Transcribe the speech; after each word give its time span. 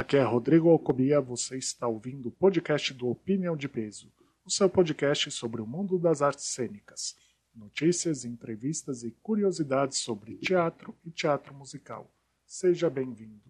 Aqui 0.00 0.16
é 0.16 0.22
Rodrigo 0.22 0.70
Alcobia, 0.70 1.20
você 1.20 1.58
está 1.58 1.86
ouvindo 1.86 2.30
o 2.30 2.32
podcast 2.32 2.94
do 2.94 3.06
Opinião 3.06 3.54
de 3.54 3.68
Peso, 3.68 4.10
o 4.46 4.50
seu 4.50 4.66
podcast 4.66 5.30
sobre 5.30 5.60
o 5.60 5.66
mundo 5.66 5.98
das 5.98 6.22
artes 6.22 6.46
cênicas. 6.46 7.14
Notícias, 7.54 8.24
entrevistas 8.24 9.02
e 9.02 9.10
curiosidades 9.22 9.98
sobre 9.98 10.36
teatro 10.36 10.96
e 11.04 11.10
teatro 11.10 11.52
musical. 11.52 12.10
Seja 12.46 12.88
bem-vindo. 12.88 13.42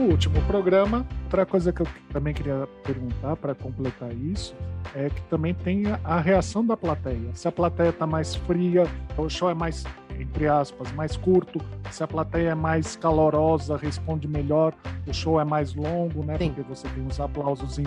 No 0.00 0.06
último 0.06 0.40
programa, 0.46 1.06
outra 1.24 1.44
coisa 1.44 1.74
que 1.74 1.82
eu 1.82 1.86
também 2.10 2.32
queria 2.32 2.66
perguntar 2.82 3.36
para 3.36 3.54
completar 3.54 4.10
isso 4.14 4.54
é 4.96 5.10
que 5.10 5.20
também 5.24 5.52
tem 5.52 5.82
a 6.02 6.18
reação 6.18 6.64
da 6.64 6.74
plateia. 6.74 7.28
Se 7.34 7.46
a 7.46 7.52
plateia 7.52 7.90
está 7.90 8.06
mais 8.06 8.34
fria, 8.34 8.84
o 9.18 9.28
show 9.28 9.50
é 9.50 9.54
mais, 9.54 9.84
entre 10.18 10.48
aspas, 10.48 10.90
mais 10.92 11.18
curto. 11.18 11.60
Se 11.90 12.02
a 12.02 12.08
plateia 12.08 12.52
é 12.52 12.54
mais 12.54 12.96
calorosa, 12.96 13.76
responde 13.76 14.26
melhor, 14.26 14.72
o 15.06 15.12
show 15.12 15.38
é 15.38 15.44
mais 15.44 15.74
longo, 15.74 16.24
né? 16.24 16.38
Sim. 16.38 16.50
Porque 16.54 16.62
você 16.62 16.88
tem 16.88 17.06
os 17.06 17.20
aplausos 17.20 17.78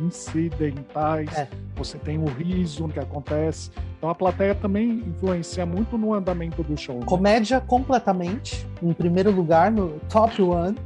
incidentais, 0.00 1.36
é. 1.36 1.48
você 1.74 1.98
tem 1.98 2.18
o 2.18 2.26
riso 2.26 2.86
que 2.86 3.00
acontece. 3.00 3.72
Então 3.98 4.08
a 4.08 4.14
plateia 4.14 4.54
também 4.54 5.00
influencia 5.08 5.66
muito 5.66 5.98
no 5.98 6.14
andamento 6.14 6.62
do 6.62 6.76
show. 6.76 7.00
Né? 7.00 7.04
Comédia 7.04 7.60
completamente, 7.60 8.64
em 8.80 8.92
primeiro 8.92 9.32
lugar, 9.32 9.72
no 9.72 9.98
top 10.08 10.40
one 10.40 10.76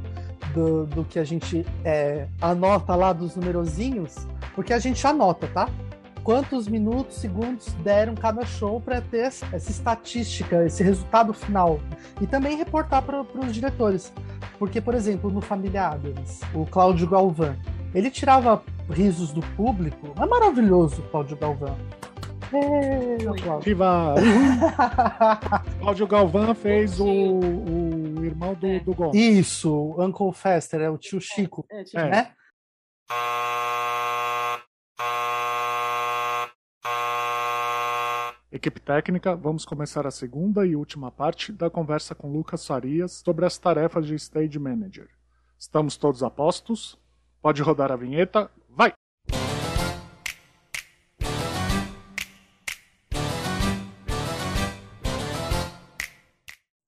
do, 0.53 0.85
do 0.85 1.03
que 1.03 1.19
a 1.19 1.23
gente 1.23 1.65
é, 1.83 2.27
anota 2.41 2.95
lá 2.95 3.13
dos 3.13 3.35
numerozinhos, 3.35 4.27
porque 4.55 4.73
a 4.73 4.79
gente 4.79 5.05
anota, 5.05 5.47
tá? 5.47 5.69
Quantos 6.23 6.67
minutos, 6.67 7.17
segundos 7.17 7.67
deram 7.83 8.13
cada 8.13 8.45
show 8.45 8.81
para 8.81 8.99
ter 8.99 9.19
essa 9.19 9.55
estatística, 9.55 10.65
esse 10.65 10.83
resultado 10.83 11.33
final. 11.33 11.79
E 12.19 12.27
também 12.27 12.57
reportar 12.57 13.01
para 13.01 13.21
os 13.21 13.53
diretores. 13.53 14.11
Porque, 14.59 14.81
por 14.81 14.93
exemplo, 14.93 15.29
no 15.29 15.39
Família 15.39 15.87
Adams, 15.87 16.41
o 16.53 16.65
Cláudio 16.65 17.07
Galvão, 17.07 17.55
ele 17.95 18.11
tirava 18.11 18.61
risos 18.89 19.31
do 19.31 19.39
público. 19.55 20.13
É 20.21 20.25
maravilhoso 20.25 21.01
o 21.01 21.03
Cláudio 21.09 21.37
Galvão. 21.37 21.77
Viva! 23.61 24.15
Cláudio 25.79 26.07
Galvão 26.07 26.55
fez 26.55 26.99
o, 26.99 27.05
o 27.05 27.86
irmão 28.27 28.53
do, 28.53 28.67
é. 28.67 28.79
do 28.79 28.93
Gomes. 28.93 29.15
Isso, 29.15 29.95
Uncle 29.97 30.31
Fester, 30.33 30.81
é 30.81 30.89
o 30.89 30.97
tio 30.97 31.19
Chico. 31.19 31.65
É, 31.69 31.83
tio 31.83 31.99
é. 31.99 32.09
Né? 32.09 32.33
Equipe 38.49 38.79
técnica, 38.79 39.35
vamos 39.35 39.65
começar 39.65 40.07
a 40.07 40.11
segunda 40.11 40.65
e 40.65 40.75
última 40.75 41.11
parte 41.11 41.51
da 41.51 41.69
conversa 41.69 42.15
com 42.15 42.31
Lucas 42.31 42.65
Farias 42.65 43.21
sobre 43.23 43.45
as 43.45 43.57
tarefas 43.57 44.07
de 44.07 44.15
Stage 44.15 44.57
Manager. 44.57 45.09
Estamos 45.59 45.97
todos 45.97 46.23
a 46.23 46.29
postos? 46.29 46.97
Pode 47.41 47.61
rodar 47.61 47.91
a 47.91 47.95
vinheta, 47.95 48.49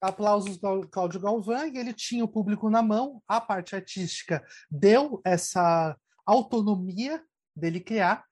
aplausos 0.02 0.58
do 0.58 0.88
Cláudio 0.88 1.19
Galvão, 1.19 1.67
e 1.67 1.78
ele 1.78 1.94
tinha 1.94 2.23
o 2.23 2.28
público 2.28 2.69
na 2.69 2.81
mão, 2.81 3.22
a 3.28 3.39
parte 3.42 3.75
artística 3.75 4.44
deu 4.69 5.22
essa 5.25 5.97
autonomia 6.25 7.22
dele 7.55 7.80
criar, 7.80 8.25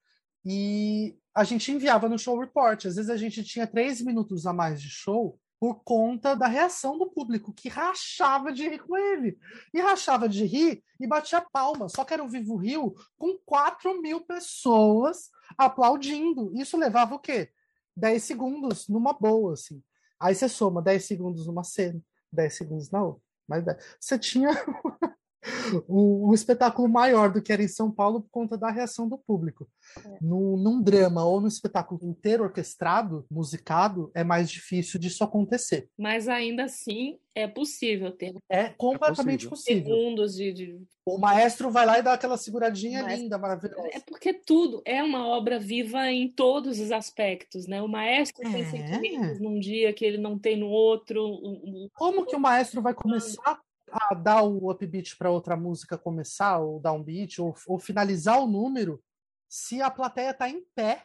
e 0.46 1.18
a 1.36 1.44
gente 1.44 1.72
enviava 1.72 2.08
no 2.08 2.18
show 2.18 2.40
report. 2.40 2.86
Às 2.86 2.96
vezes 2.96 3.10
a 3.10 3.18
gente 3.18 3.44
tinha 3.44 3.68
três 3.68 4.02
minutos 4.02 4.48
a 4.48 4.54
mais 4.54 4.82
de 4.82 4.90
show 4.90 5.38
por 5.60 5.84
conta 5.84 6.36
da 6.36 6.48
reação 6.48 6.98
do 6.98 7.10
público, 7.10 7.54
que 7.54 7.68
rachava 7.68 8.52
de 8.52 8.68
rir 8.68 8.80
com 8.80 8.96
ele. 8.96 9.38
E 9.74 9.82
rachava 9.82 10.30
de 10.30 10.46
rir 10.46 10.84
e 11.00 11.08
batia 11.08 11.42
palma. 11.42 11.90
Só 11.90 12.06
que 12.06 12.14
era 12.14 12.24
o 12.24 12.30
Vivo 12.30 12.56
Rio 12.56 12.96
com 13.18 13.38
4 13.46 14.02
mil 14.02 14.22
pessoas 14.22 15.30
aplaudindo. 15.58 16.52
Isso 16.56 16.78
levava 16.78 17.16
o 17.16 17.20
quê? 17.20 17.52
10 17.96 18.24
segundos 18.24 18.88
numa 18.88 19.14
boa, 19.14 19.54
assim. 19.54 19.84
Aí 20.20 20.34
você 20.36 20.50
soma 20.50 20.82
10 20.82 21.06
segundos 21.06 21.48
numa 21.48 21.64
cena, 21.64 22.02
10 22.32 22.56
segundos 22.56 22.92
na 22.92 23.04
outra. 23.04 23.22
Mas 23.48 23.64
você 24.00 24.18
tinha 24.20 24.50
um, 25.90 26.30
um, 26.30 26.34
espetáculo 26.34 26.88
maior 26.88 27.32
do 27.32 27.42
que 27.42 27.52
era 27.52 27.64
em 27.64 27.68
São 27.68 27.92
Paulo 27.92 28.22
por 28.22 28.30
conta 28.30 28.58
da 28.58 28.70
reação 28.70 29.08
do 29.08 29.18
público. 29.18 29.68
É. 30.06 30.18
Num, 30.22 30.58
num, 30.58 30.82
drama 30.82 31.24
ou 31.26 31.42
num 31.42 31.48
espetáculo 31.48 32.00
inteiro 32.04 32.44
orquestrado, 32.44 33.26
musicado, 33.30 34.12
é 34.14 34.24
mais 34.24 34.50
difícil 34.50 35.00
disso 35.00 35.24
acontecer. 35.24 35.90
Mas 35.98 36.28
ainda 36.28 36.66
assim 36.66 37.18
é 37.38 37.48
possível 37.48 38.12
ter. 38.12 38.34
É 38.50 38.70
completamente 38.70 39.46
é 39.46 39.50
possível. 39.50 39.84
possível. 39.84 39.96
Segundos 39.96 40.36
de, 40.36 40.54
de, 40.54 40.82
O 41.06 41.20
maestro 41.20 41.70
vai 41.70 41.86
lá 41.86 42.00
e 42.00 42.02
dá 42.02 42.14
aquela 42.14 42.36
seguradinha 42.36 43.04
maestro... 43.04 43.24
linda, 43.24 43.38
maravilhosa. 43.38 43.90
É 43.94 44.00
porque 44.00 44.34
tudo 44.34 44.82
é 44.84 45.04
uma 45.04 45.28
obra 45.28 45.60
viva 45.60 46.12
em 46.12 46.28
todos 46.28 46.80
os 46.80 46.92
aspectos, 46.92 47.68
né? 47.68 47.82
O 47.82 47.88
maestro 47.88 48.48
é. 48.48 48.52
tem 48.52 48.66
sentimentos 48.66 49.40
num 49.40 49.60
dia 49.60 49.94
que 49.94 50.04
ele 50.04 50.18
não 50.18 50.40
tem 50.40 50.58
no 50.58 50.68
outro. 50.68 51.40
Como 51.94 52.26
que 52.26 52.36
o 52.36 52.40
maestro 52.40 52.82
vai 52.82 52.96
começar 52.96 53.62
a 53.92 54.14
dar 54.14 54.44
o 54.44 54.70
upbeat 54.70 55.16
para 55.18 55.32
outra 55.32 55.56
música 55.56 55.98
começar, 55.98 56.58
ou 56.60 56.80
downbeat, 56.80 57.42
ou, 57.42 57.56
ou 57.68 57.80
finalizar 57.80 58.40
o 58.42 58.48
número, 58.48 59.02
se 59.50 59.82
a 59.82 59.90
plateia 59.90 60.32
está 60.32 60.50
em 60.50 60.64
pé, 60.76 61.04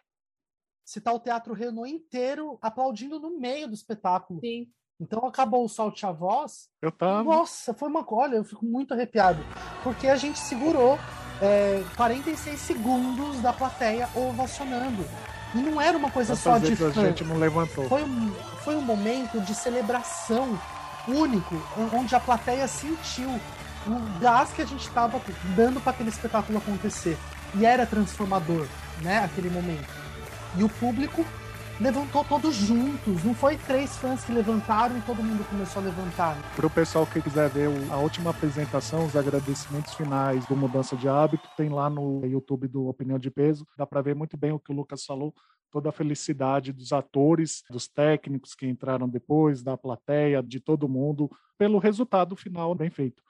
se 0.85 0.99
está 0.99 1.13
o 1.13 1.21
Teatro 1.21 1.55
Renault 1.55 1.91
inteiro 1.91 2.59
aplaudindo 2.61 3.21
no 3.21 3.39
meio 3.39 3.69
do 3.69 3.75
espetáculo. 3.75 4.41
Sim. 4.41 4.69
Então 5.01 5.27
acabou 5.27 5.65
o 5.65 5.69
Solte 5.69 6.07
a 6.07 6.13
Voz. 6.13 6.69
Eu 6.81 6.93
tava. 6.93 7.25
Nossa, 7.25 7.75
foi 7.75 7.89
uma. 7.89 8.05
Olha, 8.09 8.37
eu 8.37 8.45
fico 8.45 8.65
muito 8.65 8.95
arrepiado. 8.95 9.43
Porque 9.83 10.07
a 10.07 10.17
gente 10.17 10.39
segurou 10.39 10.99
é, 11.41 11.83
46 11.97 12.59
segundos 12.61 13.41
da 13.41 13.53
plateia 13.53 14.09
ovacionando. 14.15 15.05
E 15.55 15.59
não 15.59 15.81
era 15.81 15.99
uma 15.99 16.11
coisa 16.11 16.35
só 16.35 16.57
de 16.59 16.75
fã. 16.77 16.89
A 16.89 17.07
gente 17.09 17.25
não 17.25 17.37
levantou. 17.37 17.89
Foi 17.89 18.03
um, 18.03 18.33
foi 18.65 18.77
um 18.77 18.81
momento 18.81 19.41
de 19.41 19.55
celebração 19.55 20.59
único, 21.09 21.57
onde 21.93 22.15
a 22.15 22.21
plateia 22.21 22.67
sentiu 22.69 23.29
o 23.87 24.21
gás 24.21 24.53
que 24.53 24.63
a 24.63 24.67
gente 24.67 24.87
estava 24.87 25.21
dando 25.57 25.81
para 25.81 25.93
aquele 25.93 26.11
espetáculo 26.11 26.59
acontecer. 26.59 27.19
E 27.55 27.67
era 27.67 27.85
transformador, 27.85 28.67
né, 29.03 29.19
aquele 29.25 29.51
momento. 29.51 29.89
E 30.57 30.65
o 30.65 30.69
público 30.69 31.25
levantou 31.81 32.25
todos 32.25 32.55
juntos. 32.55 33.25
Não 33.25 33.35
foi 33.35 33.57
três 33.57 33.97
fãs 33.97 34.25
que 34.25 34.33
levantaram 34.33 34.97
e 34.97 35.01
todo 35.03 35.23
mundo 35.23 35.45
começou 35.49 35.83
a 35.83 35.85
levantar. 35.87 36.37
Para 36.55 36.67
o 36.67 36.71
pessoal 36.71 37.07
que 37.07 37.21
quiser 37.21 37.49
ver 37.49 37.69
a 37.91 37.97
última 37.97 38.31
apresentação, 38.31 39.05
os 39.05 39.17
agradecimentos 39.17 39.95
finais 39.95 40.47
do 40.47 40.57
Mudança 40.57 40.97
de 40.97 41.09
Hábito, 41.09 41.49
tem 41.57 41.69
lá 41.69 41.91
no 41.91 42.25
YouTube 42.25 42.69
do 42.69 42.87
Opinião 42.87 43.19
de 43.19 43.31
Peso. 43.31 43.67
Dá 43.77 43.87
para 43.87 44.01
ver 44.01 44.15
muito 44.15 44.37
bem 44.37 44.53
o 44.53 44.59
que 44.59 44.73
o 44.73 44.75
Lucas 44.75 45.05
falou 45.05 45.35
toda 45.73 45.89
a 45.89 45.93
felicidade 45.93 46.73
dos 46.73 46.93
atores, 46.93 47.65
dos 47.71 47.89
técnicos 47.89 48.55
que 48.55 48.67
entraram 48.67 49.09
depois, 49.09 49.63
da 49.63 49.77
plateia, 49.77 50.43
de 50.43 50.61
todo 50.61 50.89
mundo, 50.89 51.31
pelo 51.59 51.79
resultado 51.79 52.37
final 52.37 52.75
bem 52.75 52.91
feito. 52.91 53.23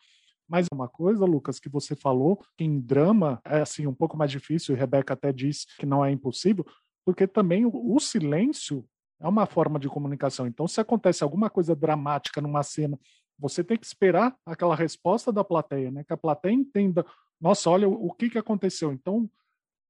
Mas 0.48 0.66
uma 0.70 0.88
coisa, 0.88 1.25
Lucas, 1.25 1.58
que 1.60 1.69
você 1.69 1.94
falou, 1.94 2.44
que 2.58 2.64
em 2.64 2.80
drama 2.80 3.41
é 3.44 3.60
assim 3.62 3.86
um 3.86 3.94
pouco 3.94 4.16
mais 4.16 4.30
difícil, 4.30 4.75
e 4.75 4.78
Rebeca 4.78 5.14
até 5.14 5.32
disse 5.32 5.66
que 5.78 5.86
não 5.86 6.04
é 6.04 6.10
impossível, 6.10 6.66
porque 7.06 7.26
também 7.26 7.64
o, 7.64 7.70
o 7.72 7.98
silêncio 8.00 8.84
é 9.20 9.28
uma 9.28 9.47
forma 9.47 9.78
de 9.78 9.88
comunicação. 9.88 10.47
Então, 10.47 10.66
se 10.66 10.80
acontece 10.80 11.22
alguma 11.22 11.48
coisa 11.48 11.76
dramática 11.76 12.41
numa 12.41 12.64
cena, 12.64 12.98
você 13.38 13.62
tem 13.62 13.78
que 13.78 13.86
esperar 13.86 14.36
aquela 14.44 14.74
resposta 14.74 15.32
da 15.32 15.44
plateia, 15.44 15.91
né? 15.91 16.04
Que 16.04 16.12
a 16.12 16.16
plateia 16.16 16.53
entenda, 16.53 17.06
nossa, 17.41 17.70
olha 17.70 17.88
o 17.88 18.12
que, 18.12 18.28
que 18.28 18.38
aconteceu. 18.38 18.92
Então, 18.92 19.30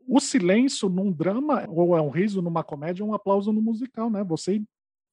o 0.07 0.21
silêncio 0.21 0.89
num 0.89 1.11
drama, 1.13 1.67
ou 1.69 1.97
é 1.97 2.01
um 2.01 2.11
riso 2.11 2.43
numa 2.43 2.65
comédia, 2.65 3.03
é 3.03 3.07
um 3.07 3.15
aplauso 3.15 3.53
no 3.53 3.63
musical, 3.63 4.11
né? 4.11 4.23
Você 4.25 4.63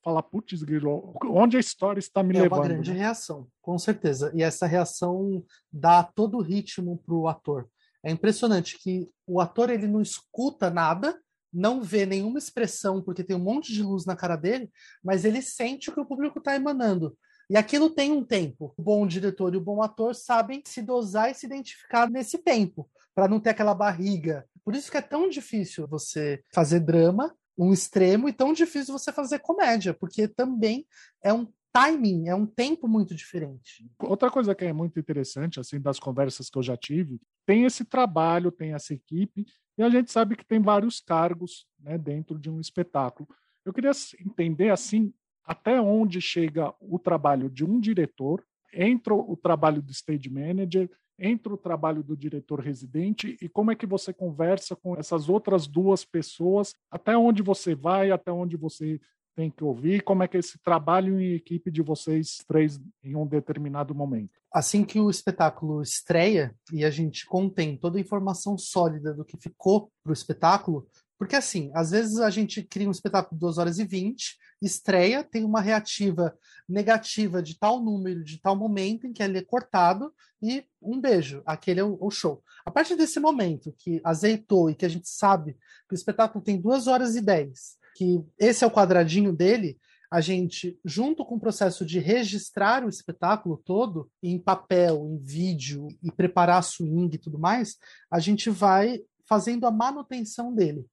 fala, 0.03 0.23
putz, 0.23 0.63
grilo, 0.63 1.13
onde 1.25 1.57
a 1.57 1.59
história 1.59 1.99
está 1.99 2.23
me 2.23 2.35
é 2.37 2.41
levando? 2.43 2.59
É 2.59 2.61
uma 2.61 2.67
grande 2.67 2.91
né? 2.93 2.99
reação, 2.99 3.47
com 3.61 3.77
certeza. 3.77 4.31
E 4.33 4.41
essa 4.41 4.65
reação 4.65 5.43
dá 5.71 6.03
todo 6.03 6.37
o 6.37 6.41
ritmo 6.41 6.97
para 7.05 7.15
o 7.15 7.27
ator. 7.27 7.69
É 8.03 8.11
impressionante 8.11 8.77
que 8.79 9.09
o 9.27 9.41
ator 9.41 9.69
ele 9.69 9.87
não 9.87 10.01
escuta 10.01 10.69
nada, 10.69 11.19
não 11.51 11.81
vê 11.81 12.05
nenhuma 12.05 12.37
expressão, 12.37 13.01
porque 13.01 13.23
tem 13.23 13.35
um 13.35 13.43
monte 13.43 13.73
de 13.73 13.83
luz 13.83 14.05
na 14.05 14.15
cara 14.15 14.35
dele, 14.35 14.69
mas 15.03 15.25
ele 15.25 15.41
sente 15.41 15.89
o 15.89 15.93
que 15.93 15.99
o 15.99 16.05
público 16.05 16.39
está 16.39 16.55
emanando. 16.55 17.17
E 17.49 17.57
aquilo 17.57 17.89
tem 17.89 18.11
um 18.11 18.23
tempo. 18.23 18.73
O 18.77 18.81
bom 18.81 19.07
diretor 19.07 19.53
e 19.53 19.57
o 19.57 19.61
bom 19.61 19.81
ator 19.81 20.13
sabem 20.13 20.61
se 20.65 20.81
dosar 20.81 21.31
e 21.31 21.33
se 21.33 21.47
identificar 21.47 22.09
nesse 22.09 22.37
tempo, 22.37 22.87
para 23.13 23.27
não 23.27 23.39
ter 23.39 23.49
aquela 23.49 23.73
barriga 23.73 24.45
por 24.69 24.75
isso 24.75 24.91
que 24.91 24.97
é 24.97 25.01
tão 25.01 25.27
difícil 25.27 25.87
você 25.87 26.43
fazer 26.53 26.79
drama, 26.79 27.35
um 27.57 27.73
extremo, 27.73 28.29
e 28.29 28.33
tão 28.33 28.53
difícil 28.53 28.93
você 28.93 29.11
fazer 29.11 29.39
comédia, 29.39 29.95
porque 29.95 30.27
também 30.27 30.85
é 31.23 31.33
um 31.33 31.51
timing, 31.73 32.27
é 32.27 32.35
um 32.35 32.45
tempo 32.45 32.87
muito 32.87 33.15
diferente. 33.15 33.89
Outra 33.99 34.29
coisa 34.29 34.53
que 34.53 34.65
é 34.65 34.71
muito 34.71 34.99
interessante, 34.99 35.59
assim, 35.59 35.81
das 35.81 35.99
conversas 35.99 36.51
que 36.51 36.57
eu 36.59 36.61
já 36.61 36.77
tive, 36.77 37.19
tem 37.47 37.65
esse 37.65 37.83
trabalho, 37.83 38.51
tem 38.51 38.75
essa 38.75 38.93
equipe, 38.93 39.43
e 39.75 39.81
a 39.81 39.89
gente 39.89 40.11
sabe 40.11 40.35
que 40.35 40.45
tem 40.45 40.61
vários 40.61 40.99
cargos 40.99 41.65
né, 41.79 41.97
dentro 41.97 42.37
de 42.37 42.47
um 42.47 42.59
espetáculo. 42.59 43.27
Eu 43.65 43.73
queria 43.73 43.91
entender, 44.23 44.69
assim, 44.69 45.11
até 45.43 45.81
onde 45.81 46.21
chega 46.21 46.71
o 46.79 46.99
trabalho 46.99 47.49
de 47.49 47.65
um 47.65 47.79
diretor, 47.79 48.45
entra 48.71 49.15
o 49.15 49.35
trabalho 49.35 49.81
do 49.81 49.91
stage 49.91 50.29
manager, 50.29 50.87
entra 51.19 51.53
o 51.53 51.57
trabalho 51.57 52.03
do 52.03 52.15
diretor 52.15 52.59
residente 52.59 53.37
e 53.41 53.49
como 53.49 53.71
é 53.71 53.75
que 53.75 53.85
você 53.85 54.13
conversa 54.13 54.75
com 54.75 54.95
essas 54.95 55.29
outras 55.29 55.67
duas 55.67 56.05
pessoas, 56.05 56.73
até 56.89 57.17
onde 57.17 57.43
você 57.43 57.75
vai, 57.75 58.11
até 58.11 58.31
onde 58.31 58.55
você 58.55 58.99
tem 59.35 59.49
que 59.49 59.63
ouvir, 59.63 60.03
como 60.03 60.21
é 60.21 60.27
que 60.27 60.35
é 60.35 60.39
esse 60.41 60.59
trabalho 60.59 61.19
em 61.19 61.33
equipe 61.33 61.71
de 61.71 61.81
vocês 61.81 62.43
três 62.47 62.79
em 63.01 63.15
um 63.15 63.25
determinado 63.25 63.95
momento. 63.95 64.37
Assim 64.53 64.83
que 64.83 64.99
o 64.99 65.09
espetáculo 65.09 65.81
estreia 65.81 66.53
e 66.73 66.83
a 66.83 66.89
gente 66.89 67.25
contém 67.25 67.77
toda 67.77 67.97
a 67.97 68.01
informação 68.01 68.57
sólida 68.57 69.13
do 69.13 69.23
que 69.23 69.37
ficou 69.37 69.89
para 70.03 70.09
o 70.09 70.13
espetáculo, 70.13 70.85
porque 71.19 71.35
assim, 71.35 71.69
às 71.75 71.91
vezes 71.91 72.17
a 72.17 72.29
gente 72.29 72.63
cria 72.63 72.87
um 72.87 72.91
espetáculo 72.91 73.35
de 73.35 73.41
2 73.41 73.57
horas 73.57 73.77
e 73.77 73.83
20, 73.83 74.37
estreia, 74.61 75.21
tem 75.21 75.43
uma 75.43 75.59
reativa 75.59 76.33
negativa 76.67 77.43
de 77.43 77.59
tal 77.59 77.81
número, 77.83 78.23
de 78.23 78.41
tal 78.41 78.55
momento 78.55 79.05
em 79.05 79.11
que 79.11 79.21
ele 79.21 79.37
é 79.37 79.43
cortado 79.43 80.13
e 80.41 80.63
um 80.81 80.99
beijo, 80.99 81.43
aquele 81.45 81.81
é 81.81 81.83
o, 81.83 81.97
o 81.99 82.09
show. 82.09 82.41
A 82.65 82.71
partir 82.71 82.95
desse 82.95 83.19
momento 83.19 83.75
que 83.77 83.99
azeitou 84.01 84.69
e 84.69 84.75
que 84.75 84.85
a 84.85 84.89
gente 84.89 85.09
sabe 85.09 85.57
que 85.87 85.93
o 85.93 85.95
espetáculo 85.95 86.41
tem 86.41 86.59
2 86.59 86.87
horas 86.87 87.17
e 87.17 87.21
10, 87.21 87.77
que 87.95 88.23
esse 88.39 88.63
é 88.63 88.67
o 88.67 88.71
quadradinho 88.71 89.33
dele, 89.33 89.77
a 90.09 90.21
gente, 90.21 90.79
junto 90.85 91.25
com 91.25 91.35
o 91.35 91.39
processo 91.39 91.85
de 91.85 91.99
registrar 91.99 92.83
o 92.85 92.89
espetáculo 92.89 93.61
todo, 93.63 94.09
em 94.23 94.39
papel, 94.39 95.05
em 95.05 95.17
vídeo, 95.17 95.89
e 96.01 96.09
preparar 96.11 96.63
swing 96.63 97.13
e 97.13 97.19
tudo 97.19 97.37
mais, 97.37 97.77
a 98.09 98.19
gente 98.19 98.49
vai 98.49 99.01
fazendo 99.27 99.67
a 99.67 99.71
manutenção 99.71 100.53
dele. 100.55 100.85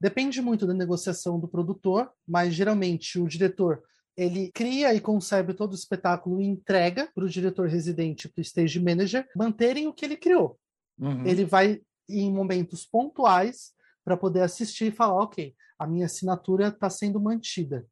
Depende 0.00 0.40
muito 0.40 0.66
da 0.66 0.72
negociação 0.72 1.38
do 1.38 1.46
produtor, 1.46 2.10
mas 2.26 2.54
geralmente 2.54 3.18
o 3.18 3.28
diretor 3.28 3.82
ele 4.16 4.50
cria 4.52 4.92
e 4.94 5.00
concebe 5.00 5.54
todo 5.54 5.72
o 5.72 5.74
espetáculo 5.74 6.40
e 6.40 6.46
entrega 6.46 7.10
para 7.14 7.24
o 7.24 7.28
diretor 7.28 7.68
residente, 7.68 8.28
para 8.28 8.40
o 8.40 8.42
stage 8.42 8.80
manager, 8.80 9.26
manterem 9.36 9.86
o 9.86 9.92
que 9.92 10.04
ele 10.04 10.16
criou. 10.16 10.58
Uhum. 10.98 11.24
Ele 11.26 11.44
vai 11.44 11.80
em 12.08 12.32
momentos 12.32 12.84
pontuais 12.84 13.72
para 14.04 14.16
poder 14.16 14.42
assistir 14.42 14.86
e 14.86 14.94
falar, 14.94 15.22
ok, 15.22 15.54
a 15.78 15.86
minha 15.86 16.06
assinatura 16.06 16.68
está 16.68 16.90
sendo 16.90 17.20
mantida. 17.20 17.86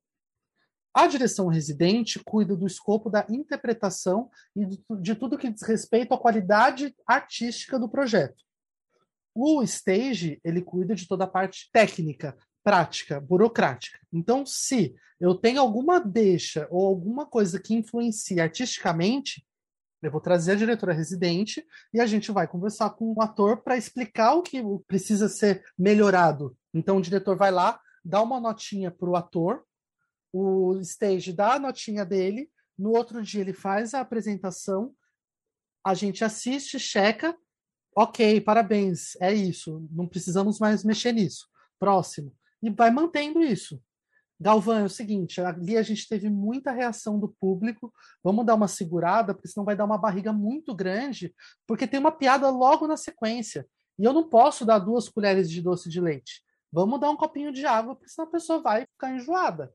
A 0.92 1.06
direção 1.06 1.46
residente 1.46 2.18
cuida 2.18 2.56
do 2.56 2.66
escopo 2.66 3.08
da 3.08 3.24
interpretação 3.28 4.28
e 4.56 4.66
de 5.00 5.14
tudo 5.14 5.38
que 5.38 5.50
diz 5.50 5.62
respeito 5.62 6.12
à 6.12 6.18
qualidade 6.18 6.94
artística 7.06 7.78
do 7.78 7.88
projeto. 7.88 8.47
O 9.40 9.62
stage, 9.62 10.40
ele 10.42 10.60
cuida 10.60 10.96
de 10.96 11.06
toda 11.06 11.22
a 11.22 11.28
parte 11.28 11.70
técnica, 11.72 12.36
prática, 12.64 13.20
burocrática. 13.20 13.96
Então, 14.12 14.44
se 14.44 14.96
eu 15.20 15.32
tenho 15.32 15.60
alguma 15.60 16.00
deixa 16.00 16.66
ou 16.72 16.84
alguma 16.84 17.24
coisa 17.24 17.60
que 17.60 17.72
influencia 17.72 18.42
artisticamente, 18.42 19.46
eu 20.02 20.10
vou 20.10 20.20
trazer 20.20 20.52
a 20.52 20.56
diretora 20.56 20.92
residente 20.92 21.64
e 21.94 22.00
a 22.00 22.06
gente 22.06 22.32
vai 22.32 22.48
conversar 22.48 22.90
com 22.90 23.14
o 23.16 23.22
ator 23.22 23.62
para 23.62 23.76
explicar 23.76 24.34
o 24.34 24.42
que 24.42 24.60
precisa 24.88 25.28
ser 25.28 25.64
melhorado. 25.78 26.56
Então, 26.74 26.96
o 26.96 27.00
diretor 27.00 27.36
vai 27.36 27.52
lá, 27.52 27.80
dá 28.04 28.20
uma 28.20 28.40
notinha 28.40 28.90
para 28.90 29.08
o 29.08 29.14
ator, 29.14 29.64
o 30.32 30.80
stage 30.80 31.32
dá 31.32 31.54
a 31.54 31.60
notinha 31.60 32.04
dele, 32.04 32.50
no 32.76 32.90
outro 32.90 33.22
dia 33.22 33.42
ele 33.42 33.52
faz 33.52 33.94
a 33.94 34.00
apresentação, 34.00 34.92
a 35.84 35.94
gente 35.94 36.24
assiste, 36.24 36.76
checa, 36.76 37.38
ok, 37.98 38.40
parabéns, 38.42 39.16
é 39.20 39.34
isso, 39.34 39.84
não 39.90 40.06
precisamos 40.06 40.60
mais 40.60 40.84
mexer 40.84 41.10
nisso. 41.10 41.48
Próximo. 41.80 42.32
E 42.62 42.70
vai 42.70 42.92
mantendo 42.92 43.42
isso. 43.42 43.82
Galvão, 44.38 44.78
é 44.78 44.84
o 44.84 44.88
seguinte, 44.88 45.40
ali 45.40 45.76
a 45.76 45.82
gente 45.82 46.08
teve 46.08 46.30
muita 46.30 46.70
reação 46.70 47.18
do 47.18 47.28
público, 47.40 47.92
vamos 48.22 48.46
dar 48.46 48.54
uma 48.54 48.68
segurada, 48.68 49.34
porque 49.34 49.48
senão 49.48 49.64
vai 49.64 49.74
dar 49.74 49.84
uma 49.84 49.98
barriga 49.98 50.32
muito 50.32 50.72
grande, 50.76 51.34
porque 51.66 51.88
tem 51.88 51.98
uma 51.98 52.12
piada 52.12 52.48
logo 52.48 52.86
na 52.86 52.96
sequência. 52.96 53.66
E 53.98 54.04
eu 54.04 54.12
não 54.12 54.28
posso 54.28 54.64
dar 54.64 54.78
duas 54.78 55.08
colheres 55.08 55.50
de 55.50 55.60
doce 55.60 55.90
de 55.90 56.00
leite. 56.00 56.40
Vamos 56.70 57.00
dar 57.00 57.10
um 57.10 57.16
copinho 57.16 57.50
de 57.50 57.66
água, 57.66 57.96
porque 57.96 58.12
senão 58.12 58.28
a 58.28 58.30
pessoa 58.30 58.62
vai 58.62 58.82
ficar 58.82 59.12
enjoada. 59.12 59.74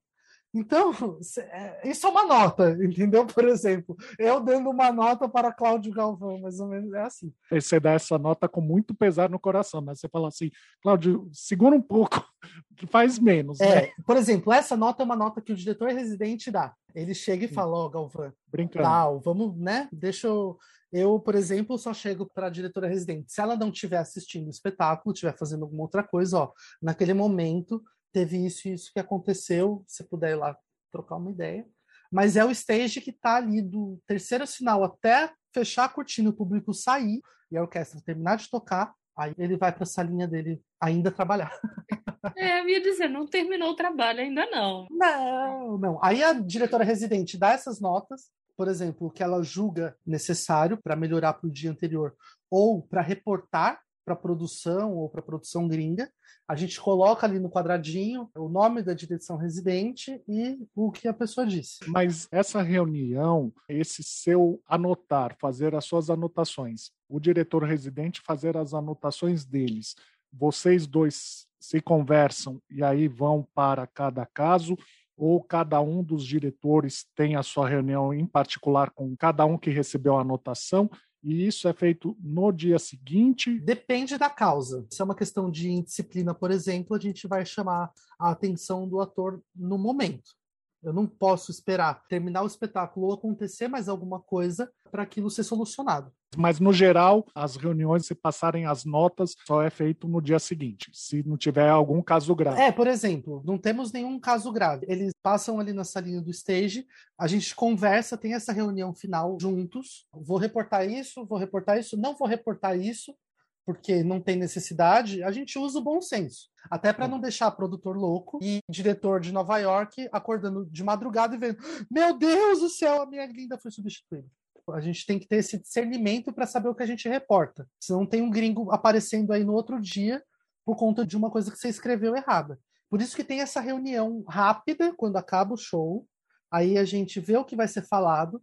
Então, 0.53 0.94
é, 1.51 1.89
isso 1.89 2.05
é 2.05 2.09
uma 2.09 2.25
nota, 2.25 2.77
entendeu? 2.83 3.25
Por 3.25 3.45
exemplo, 3.45 3.95
eu 4.19 4.39
dando 4.39 4.69
uma 4.69 4.91
nota 4.91 5.27
para 5.27 5.51
Cláudio 5.51 5.91
Galvão, 5.91 6.39
mais 6.39 6.59
ou 6.59 6.67
menos 6.67 6.94
é 6.94 7.01
assim. 7.01 7.33
Você 7.51 7.79
dá 7.79 7.94
essa 7.94 8.17
nota 8.17 8.47
com 8.47 8.61
muito 8.61 8.94
pesar 8.94 9.29
no 9.29 9.39
coração, 9.39 9.81
né? 9.81 9.95
Você 9.95 10.07
fala 10.07 10.27
assim, 10.27 10.51
Cláudio, 10.81 11.27
segura 11.33 11.75
um 11.75 11.81
pouco, 11.81 12.23
faz 12.89 13.17
menos. 13.17 13.59
É, 13.59 13.81
né? 13.81 13.91
por 14.05 14.15
exemplo, 14.15 14.53
essa 14.53 14.77
nota 14.77 15.01
é 15.01 15.05
uma 15.05 15.15
nota 15.15 15.41
que 15.41 15.51
o 15.51 15.55
diretor 15.55 15.89
residente 15.89 16.51
dá. 16.51 16.73
Ele 16.94 17.15
chega 17.15 17.45
e 17.45 17.47
fala, 17.47 17.75
ó, 17.75 17.85
oh, 17.85 17.89
Galvão, 17.89 18.31
brincando. 18.51 18.85
Tal, 18.85 19.19
vamos, 19.19 19.57
né? 19.57 19.89
Deixa 19.91 20.27
eu. 20.27 20.57
Eu, 20.95 21.19
por 21.19 21.33
exemplo, 21.33 21.75
só 21.75 21.91
chego 21.91 22.29
para 22.31 22.45
a 22.45 22.50
diretora 22.51 22.88
residente. 22.88 23.33
Se 23.33 23.41
ela 23.41 23.55
não 23.55 23.69
estiver 23.69 23.97
assistindo 23.97 24.45
o 24.45 24.51
espetáculo, 24.51 25.11
estiver 25.11 25.35
fazendo 25.35 25.63
alguma 25.63 25.81
outra 25.81 26.03
coisa, 26.03 26.38
ó, 26.38 26.51
naquele 26.79 27.15
momento 27.15 27.81
teve 28.13 28.38
isso 28.45 28.68
e 28.68 28.74
isso 28.74 28.92
que 28.94 29.00
aconteceu, 29.00 29.83
se 29.88 30.04
puder 30.04 30.31
ir 30.31 30.36
lá 30.36 30.56
trocar 30.92 31.18
uma 31.18 31.31
ideia. 31.31 31.68
Mas 32.12 32.38
é 32.38 32.45
o 32.45 32.51
stage 32.51 33.01
que 33.01 33.10
está 33.10 33.38
ali 33.38 33.62
do 33.62 34.00
terceiro 34.06 34.45
sinal 34.45 34.83
até 34.83 35.33
fechar 35.51 35.86
a 35.86 35.89
cortina, 35.89 36.30
o 36.30 36.33
público 36.33 36.74
sair 36.74 37.21
e 37.51 37.57
a 37.57 37.62
orquestra 37.62 38.01
terminar 38.01 38.38
de 38.38 38.50
tocar, 38.50 38.94
aí 39.18 39.33
ele 39.38 39.57
vai 39.57 39.71
para 39.71 39.83
a 39.83 39.88
salinha 39.88 40.27
dele 40.27 40.62
ainda 40.80 41.12
trabalhar. 41.12 41.51
É, 42.38 42.62
eu 42.62 42.69
ia 42.69 42.81
dizer, 42.81 43.10
não 43.10 43.27
terminou 43.27 43.71
o 43.71 43.75
trabalho 43.75 44.21
ainda 44.21 44.45
não. 44.45 44.88
Não, 44.89 45.77
não. 45.77 46.00
Aí 46.01 46.24
a 46.24 46.31
diretora 46.31 46.83
residente 46.83 47.38
dá 47.38 47.51
essas 47.51 47.81
notas, 47.81 48.31
por 48.56 48.69
exemplo, 48.69 49.07
o 49.07 49.12
que 49.12 49.21
ela 49.21 49.44
julga 49.44 49.95
necessário 50.06 50.77
para 50.81 50.95
melhorar 50.95 51.33
para 51.33 51.48
o 51.48 51.51
dia 51.51 51.69
anterior 51.69 52.15
ou 52.50 52.81
para 52.81 53.01
reportar 53.01 53.81
para 54.03 54.15
produção 54.15 54.95
ou 54.95 55.09
para 55.09 55.21
produção 55.21 55.67
gringa. 55.67 56.11
A 56.47 56.55
gente 56.55 56.79
coloca 56.79 57.25
ali 57.25 57.39
no 57.39 57.50
quadradinho 57.50 58.29
o 58.35 58.50
nome 58.50 58.83
da 58.83 58.94
direção 58.94 59.38
residente 59.38 60.21
e 60.27 60.59
o 60.75 60.91
que 60.91 61.07
a 61.07 61.13
pessoa 61.13 61.47
disse. 61.47 61.79
Mas 61.88 62.27
essa 62.31 62.61
reunião, 62.61 63.53
esse 63.67 64.03
seu 64.03 64.61
anotar, 64.67 65.38
fazer 65.39 65.73
as 65.73 65.85
suas 65.85 66.09
anotações, 66.09 66.91
o 67.07 67.19
diretor 67.19 67.63
residente 67.63 68.21
fazer 68.25 68.57
as 68.57 68.73
anotações 68.73 69.45
deles, 69.45 69.95
vocês 70.31 70.85
dois 70.85 71.47
se 71.59 71.79
conversam 71.79 72.61
e 72.69 72.83
aí 72.83 73.07
vão 73.07 73.47
para 73.53 73.88
cada 73.88 74.25
caso 74.25 74.77
ou 75.15 75.41
cada 75.41 75.79
um 75.79 76.03
dos 76.03 76.25
diretores 76.25 77.05
tem 77.15 77.36
a 77.36 77.43
sua 77.43 77.69
reunião 77.69 78.13
em 78.13 78.25
particular 78.25 78.89
com 78.89 79.15
cada 79.15 79.45
um 79.45 79.57
que 79.57 79.69
recebeu 79.69 80.17
a 80.17 80.22
anotação 80.22 80.89
e 81.24 81.48
isso 81.48 81.68
é 81.68 81.74
feito 81.74 82.18
no 82.20 82.51
dia 82.51 82.77
seguinte? 82.77 83.60
Depende 83.60 84.18
da 84.18 84.30
causa. 84.30 84.86
Se 84.89 85.01
é 85.01 85.06
uma 85.06 85.15
questão 85.15 85.50
de 85.50 85.72
indisciplina, 85.72 86.34
por 86.34 86.51
exemplo, 86.51 86.96
a 86.96 87.00
gente 87.00 87.27
vai 87.27 87.46
chamar 87.46 87.92
a 88.20 88.32
atenção 88.32 88.88
do 88.88 89.00
ator 89.00 89.42
no 89.56 89.77
momento. 89.77 90.36
Eu 90.84 90.94
não 90.94 91.08
posso 91.08 91.50
esperar 91.50 92.04
terminar 92.08 92.44
o 92.44 92.48
espetáculo 92.48 93.08
ou 93.08 93.13
acontecer 93.13 93.68
mais 93.68 93.88
alguma 93.88 94.20
coisa 94.20 94.72
para 94.92 95.04
aquilo 95.04 95.30
ser 95.30 95.44
solucionado. 95.44 96.12
Mas, 96.36 96.60
no 96.60 96.74
geral, 96.74 97.25
as 97.34 97.56
reuniões, 97.56 98.06
se 98.06 98.16
passarem 98.16 98.66
as 98.66 98.86
notas, 98.86 99.36
só 99.46 99.62
é 99.62 99.70
feito 99.70 100.08
no 100.08 100.22
dia 100.22 100.40
seguinte, 100.40 100.90
se 100.94 101.24
não 101.28 101.38
tiver 101.38 101.70
algum 101.70 102.02
caso 102.02 102.36
grave. 102.36 102.60
É, 102.60 102.72
por 102.72 102.88
exemplo, 102.88 103.42
não 103.46 103.58
temos 103.58 103.92
nenhum 103.92 104.20
caso 104.20 104.52
grave. 104.52 104.86
Eles 104.90 105.13
passam 105.22 105.60
ali 105.60 105.74
na 105.74 105.84
salinha 105.84 106.22
do 106.22 106.32
stage, 106.32 106.86
a 107.18 107.28
gente 107.28 107.56
conversa, 107.56 108.18
tem 108.18 108.34
essa 108.34 108.52
reunião 108.52 108.94
final 108.94 109.38
juntos. 109.40 110.08
Vou 110.12 110.38
reportar 110.38 110.90
isso, 110.90 111.25
vou 111.25 111.38
reportar 111.38 111.78
isso, 111.78 111.96
não 111.96 112.16
vou 112.16 112.28
reportar 112.28 112.78
isso, 112.78 113.16
porque 113.65 114.03
não 114.03 114.20
tem 114.20 114.36
necessidade, 114.36 115.24
a 115.24 115.32
gente 115.32 115.58
usa 115.58 115.79
o 115.79 115.84
bom 115.84 116.01
senso. 116.01 116.50
Até 116.70 116.93
para 116.93 117.08
não 117.08 117.20
deixar 117.20 117.51
produtor 117.51 117.98
louco 117.98 118.39
e 118.41 118.60
diretor 118.70 119.20
de 119.20 119.32
Nova 119.32 119.58
York 119.58 120.08
acordando 120.12 120.65
de 120.65 120.84
madrugada 120.84 121.36
e 121.36 121.38
vendo: 121.38 121.58
Meu 121.89 122.17
Deus 122.17 122.60
do 122.60 122.70
céu, 122.70 123.01
a 123.01 123.05
minha 123.05 123.25
linda 123.25 123.58
foi 123.58 123.72
substituída. 123.72 124.27
A 124.72 124.79
gente 124.79 125.05
tem 125.05 125.20
que 125.20 125.27
ter 125.27 125.38
esse 125.38 125.58
discernimento 125.58 126.32
para 126.32 126.48
saber 126.48 126.70
o 126.70 126.75
que 126.75 126.84
a 126.84 126.88
gente 126.88 127.10
reporta. 127.10 127.67
Senão 127.79 128.05
tem 128.05 128.22
um 128.22 128.29
gringo 128.29 128.72
aparecendo 128.72 129.34
aí 129.34 129.43
no 129.43 129.53
outro 129.53 129.79
dia 129.79 130.24
por 130.65 130.77
conta 130.77 131.05
de 131.05 131.17
uma 131.17 131.29
coisa 131.29 131.51
que 131.51 131.58
você 131.58 131.67
escreveu 131.67 132.15
errada. 132.15 132.58
Por 132.89 133.01
isso 133.01 133.15
que 133.15 133.25
tem 133.25 133.41
essa 133.41 133.60
reunião 133.60 134.24
rápida 134.27 134.93
quando 134.96 135.17
acaba 135.17 135.53
o 135.53 135.58
show. 135.58 136.08
Aí 136.50 136.77
a 136.77 136.86
gente 136.86 137.20
vê 137.20 137.36
o 137.36 137.43
que 137.43 137.58
vai 137.58 137.67
ser 137.67 137.82
falado. 137.82 138.41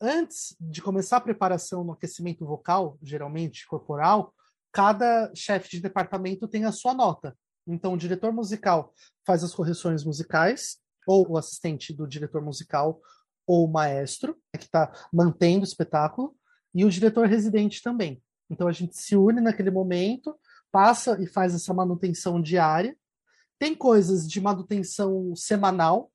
Antes 0.00 0.56
de 0.58 0.82
começar 0.82 1.18
a 1.18 1.20
preparação 1.20 1.84
no 1.84 1.92
aquecimento 1.92 2.44
vocal, 2.44 2.98
geralmente 3.02 3.66
corporal, 3.66 4.34
cada 4.72 5.30
chefe 5.34 5.70
de 5.70 5.80
departamento 5.80 6.48
tem 6.48 6.64
a 6.64 6.72
sua 6.72 6.94
nota. 6.94 7.36
Então, 7.66 7.94
o 7.94 7.98
diretor 7.98 8.32
musical 8.32 8.92
faz 9.26 9.44
as 9.44 9.54
correções 9.54 10.04
musicais, 10.04 10.78
ou 11.06 11.28
o 11.28 11.36
assistente 11.36 11.92
do 11.92 12.06
diretor 12.06 12.42
musical, 12.42 13.00
ou 13.46 13.66
o 13.66 13.72
maestro, 13.72 14.32
né, 14.54 14.58
que 14.58 14.66
está 14.66 14.92
mantendo 15.12 15.60
o 15.60 15.68
espetáculo, 15.68 16.36
e 16.74 16.84
o 16.84 16.90
diretor 16.90 17.26
residente 17.26 17.82
também. 17.82 18.22
Então 18.48 18.68
a 18.68 18.72
gente 18.72 18.96
se 18.96 19.16
une 19.16 19.40
naquele 19.40 19.70
momento, 19.70 20.36
passa 20.70 21.20
e 21.20 21.26
faz 21.26 21.54
essa 21.54 21.74
manutenção 21.74 22.40
diária. 22.40 22.96
Tem 23.58 23.74
coisas 23.74 24.28
de 24.28 24.40
manutenção 24.40 25.34
semanal, 25.34 26.10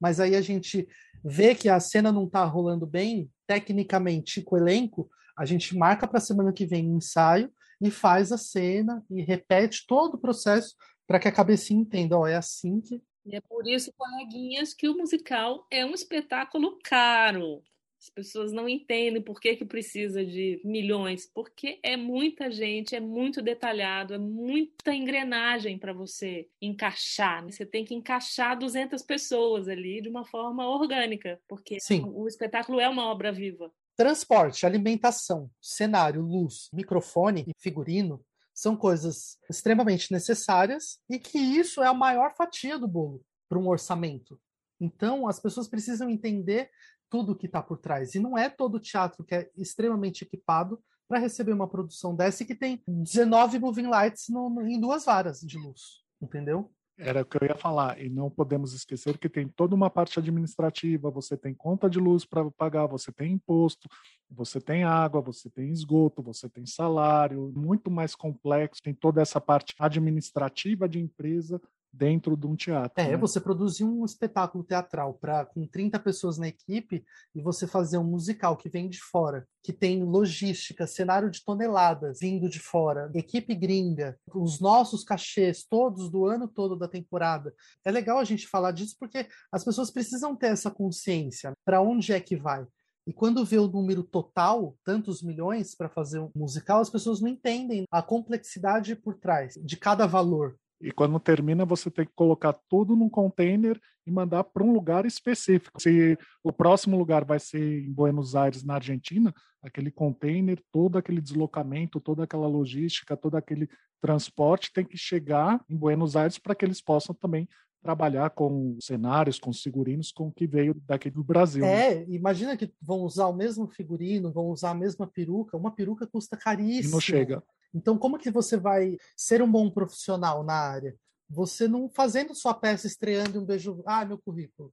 mas 0.00 0.18
aí 0.20 0.34
a 0.34 0.40
gente 0.40 0.88
vê 1.24 1.54
que 1.54 1.68
a 1.68 1.78
cena 1.78 2.10
não 2.10 2.24
está 2.24 2.44
rolando 2.44 2.86
bem, 2.86 3.30
tecnicamente, 3.46 4.42
com 4.42 4.56
o 4.56 4.58
elenco, 4.58 5.08
a 5.36 5.44
gente 5.44 5.76
marca 5.76 6.06
para 6.06 6.18
a 6.18 6.20
semana 6.20 6.52
que 6.52 6.66
vem 6.66 6.90
um 6.90 6.98
ensaio 6.98 7.52
e 7.80 7.90
faz 7.90 8.30
a 8.32 8.38
cena 8.38 9.04
e 9.10 9.22
repete 9.22 9.86
todo 9.86 10.14
o 10.14 10.18
processo 10.18 10.74
para 11.06 11.18
que 11.18 11.28
a 11.28 11.32
cabecinha 11.32 11.80
entenda, 11.80 12.18
ó, 12.18 12.26
é 12.26 12.36
assim 12.36 12.80
que. 12.80 13.02
E 13.26 13.36
é 13.36 13.40
por 13.40 13.66
isso, 13.66 13.92
coleguinhas, 13.96 14.72
que 14.72 14.88
o 14.88 14.96
musical 14.96 15.66
é 15.70 15.84
um 15.84 15.92
espetáculo 15.92 16.78
caro. 16.84 17.62
As 18.00 18.08
pessoas 18.08 18.50
não 18.50 18.66
entendem 18.66 19.20
por 19.20 19.38
que, 19.38 19.56
que 19.56 19.64
precisa 19.64 20.24
de 20.24 20.58
milhões, 20.64 21.30
porque 21.34 21.78
é 21.82 21.98
muita 21.98 22.50
gente, 22.50 22.96
é 22.96 23.00
muito 23.00 23.42
detalhado, 23.42 24.14
é 24.14 24.18
muita 24.18 24.94
engrenagem 24.94 25.78
para 25.78 25.92
você 25.92 26.48
encaixar. 26.62 27.44
Né? 27.44 27.50
Você 27.50 27.66
tem 27.66 27.84
que 27.84 27.94
encaixar 27.94 28.58
200 28.58 29.02
pessoas 29.02 29.68
ali 29.68 30.00
de 30.00 30.08
uma 30.08 30.24
forma 30.24 30.66
orgânica, 30.66 31.38
porque 31.46 31.78
Sim. 31.78 32.04
o 32.06 32.26
espetáculo 32.26 32.80
é 32.80 32.88
uma 32.88 33.04
obra 33.04 33.30
viva. 33.30 33.70
Transporte, 34.00 34.64
alimentação, 34.64 35.50
cenário, 35.60 36.22
luz, 36.22 36.70
microfone 36.72 37.44
e 37.46 37.52
figurino 37.60 38.24
são 38.54 38.74
coisas 38.74 39.36
extremamente 39.50 40.10
necessárias 40.10 40.98
e 41.06 41.18
que 41.18 41.36
isso 41.36 41.82
é 41.82 41.86
a 41.86 41.92
maior 41.92 42.34
fatia 42.34 42.78
do 42.78 42.88
bolo 42.88 43.22
para 43.46 43.58
um 43.58 43.68
orçamento. 43.68 44.40
Então, 44.80 45.28
as 45.28 45.38
pessoas 45.38 45.68
precisam 45.68 46.08
entender 46.08 46.70
tudo 47.10 47.36
que 47.36 47.44
está 47.44 47.62
por 47.62 47.76
trás. 47.76 48.14
E 48.14 48.18
não 48.18 48.38
é 48.38 48.48
todo 48.48 48.80
teatro 48.80 49.22
que 49.22 49.34
é 49.34 49.50
extremamente 49.54 50.24
equipado 50.24 50.82
para 51.06 51.18
receber 51.18 51.52
uma 51.52 51.68
produção 51.68 52.16
dessa 52.16 52.42
e 52.42 52.46
que 52.46 52.54
tem 52.54 52.82
19 52.88 53.58
moving 53.58 53.88
lights 53.88 54.30
no, 54.30 54.48
no, 54.48 54.66
em 54.66 54.80
duas 54.80 55.04
varas 55.04 55.40
de 55.40 55.58
luz, 55.58 56.02
entendeu? 56.22 56.72
Era 57.02 57.22
o 57.22 57.24
que 57.24 57.38
eu 57.42 57.48
ia 57.48 57.56
falar. 57.56 57.98
E 58.00 58.10
não 58.10 58.30
podemos 58.30 58.74
esquecer 58.74 59.16
que 59.16 59.28
tem 59.28 59.48
toda 59.48 59.74
uma 59.74 59.88
parte 59.88 60.18
administrativa, 60.18 61.10
você 61.10 61.34
tem 61.36 61.54
conta 61.54 61.88
de 61.88 61.98
luz 61.98 62.26
para 62.26 62.50
pagar, 62.50 62.86
você 62.86 63.10
tem 63.10 63.32
imposto, 63.32 63.88
você 64.30 64.60
tem 64.60 64.84
água, 64.84 65.22
você 65.22 65.48
tem 65.48 65.70
esgoto, 65.70 66.22
você 66.22 66.48
tem 66.48 66.66
salário, 66.66 67.50
muito 67.56 67.90
mais 67.90 68.14
complexo, 68.14 68.82
tem 68.82 68.92
toda 68.92 69.22
essa 69.22 69.40
parte 69.40 69.74
administrativa 69.78 70.86
de 70.86 71.00
empresa 71.00 71.60
dentro 71.92 72.36
de 72.36 72.46
um 72.46 72.54
teatro. 72.54 72.92
É, 72.96 73.10
né? 73.10 73.16
você 73.16 73.40
produzir 73.40 73.84
um 73.84 74.04
espetáculo 74.04 74.64
teatral 74.64 75.14
para 75.14 75.44
com 75.44 75.66
30 75.66 75.98
pessoas 75.98 76.38
na 76.38 76.48
equipe 76.48 77.04
e 77.34 77.42
você 77.42 77.66
fazer 77.66 77.98
um 77.98 78.04
musical 78.04 78.56
que 78.56 78.68
vem 78.68 78.88
de 78.88 79.00
fora, 79.00 79.46
que 79.62 79.72
tem 79.72 80.02
logística, 80.02 80.86
cenário 80.86 81.30
de 81.30 81.44
toneladas 81.44 82.18
vindo 82.20 82.48
de 82.48 82.60
fora, 82.60 83.10
equipe 83.14 83.54
gringa, 83.54 84.18
os 84.34 84.60
nossos 84.60 85.04
cachês 85.04 85.64
todos 85.64 86.10
do 86.10 86.26
ano 86.26 86.46
todo 86.46 86.76
da 86.76 86.88
temporada. 86.88 87.54
É 87.84 87.90
legal 87.90 88.18
a 88.18 88.24
gente 88.24 88.46
falar 88.46 88.72
disso 88.72 88.96
porque 88.98 89.26
as 89.50 89.64
pessoas 89.64 89.90
precisam 89.90 90.36
ter 90.36 90.48
essa 90.48 90.70
consciência 90.70 91.52
para 91.64 91.80
onde 91.80 92.12
é 92.12 92.20
que 92.20 92.36
vai. 92.36 92.66
E 93.06 93.12
quando 93.12 93.44
vê 93.44 93.58
o 93.58 93.66
número 93.66 94.04
total, 94.04 94.76
tantos 94.84 95.22
milhões 95.22 95.74
para 95.74 95.88
fazer 95.88 96.20
um 96.20 96.30
musical, 96.32 96.80
as 96.80 96.90
pessoas 96.90 97.20
não 97.20 97.28
entendem 97.28 97.84
a 97.90 98.02
complexidade 98.02 98.94
por 98.94 99.16
trás 99.16 99.54
de 99.54 99.76
cada 99.76 100.06
valor. 100.06 100.56
E 100.80 100.90
quando 100.90 101.20
termina, 101.20 101.64
você 101.64 101.90
tem 101.90 102.06
que 102.06 102.12
colocar 102.14 102.54
tudo 102.68 102.96
num 102.96 103.08
container 103.08 103.78
e 104.06 104.10
mandar 104.10 104.44
para 104.44 104.64
um 104.64 104.72
lugar 104.72 105.04
específico. 105.04 105.80
Se 105.80 106.18
o 106.42 106.52
próximo 106.52 106.96
lugar 106.96 107.24
vai 107.24 107.38
ser 107.38 107.84
em 107.84 107.92
Buenos 107.92 108.34
Aires, 108.34 108.64
na 108.64 108.74
Argentina, 108.74 109.34
aquele 109.62 109.90
container, 109.90 110.58
todo 110.72 110.96
aquele 110.96 111.20
deslocamento, 111.20 112.00
toda 112.00 112.24
aquela 112.24 112.46
logística, 112.46 113.16
todo 113.16 113.36
aquele 113.36 113.68
transporte 114.00 114.72
tem 114.72 114.84
que 114.84 114.96
chegar 114.96 115.62
em 115.68 115.76
Buenos 115.76 116.16
Aires 116.16 116.38
para 116.38 116.54
que 116.54 116.64
eles 116.64 116.80
possam 116.80 117.14
também 117.14 117.46
trabalhar 117.82 118.30
com 118.30 118.76
cenários, 118.80 119.38
com 119.38 119.52
figurinos, 119.52 120.12
com 120.12 120.28
o 120.28 120.32
que 120.32 120.46
veio 120.46 120.74
daqui 120.86 121.10
do 121.10 121.24
Brasil. 121.24 121.62
Né? 121.62 121.92
É, 121.92 121.94
né? 121.94 122.06
imagina 122.08 122.56
que 122.56 122.72
vão 122.80 123.00
usar 123.00 123.26
o 123.26 123.32
mesmo 123.32 123.66
figurino, 123.66 124.32
vão 124.32 124.46
usar 124.46 124.70
a 124.70 124.74
mesma 124.74 125.06
peruca. 125.06 125.56
Uma 125.56 125.70
peruca 125.70 126.06
custa 126.06 126.36
caríssimo. 126.36 126.90
E 126.90 126.92
não 126.92 127.00
chega. 127.00 127.42
Então, 127.74 127.96
como 127.96 128.18
que 128.18 128.30
você 128.30 128.56
vai 128.56 128.96
ser 129.16 129.42
um 129.42 129.50
bom 129.50 129.70
profissional 129.70 130.42
na 130.42 130.54
área? 130.54 130.94
Você 131.28 131.68
não 131.68 131.88
fazendo 131.88 132.34
sua 132.34 132.52
peça 132.52 132.86
estreando 132.86 133.40
um 133.40 133.44
beijo, 133.44 133.82
ah, 133.86 134.04
meu 134.04 134.18
currículo. 134.18 134.72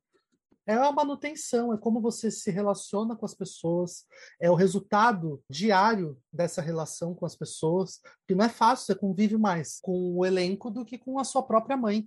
É 0.65 0.73
a 0.73 0.91
manutenção, 0.91 1.71
é 1.71 1.77
como 1.77 2.01
você 2.01 2.29
se 2.29 2.51
relaciona 2.51 3.15
com 3.15 3.25
as 3.25 3.33
pessoas, 3.33 4.03
é 4.37 4.51
o 4.51 4.55
resultado 4.55 5.41
diário 5.49 6.17
dessa 6.33 6.61
relação 6.61 7.15
com 7.15 7.25
as 7.25 7.37
pessoas, 7.37 8.01
que 8.27 8.35
não 8.35 8.43
é 8.43 8.49
fácil, 8.49 8.87
você 8.87 8.95
convive 8.95 9.37
mais 9.37 9.79
com 9.81 10.17
o 10.17 10.25
elenco 10.25 10.69
do 10.69 10.83
que 10.83 10.97
com 10.97 11.19
a 11.19 11.23
sua 11.23 11.41
própria 11.41 11.77
mãe, 11.77 12.05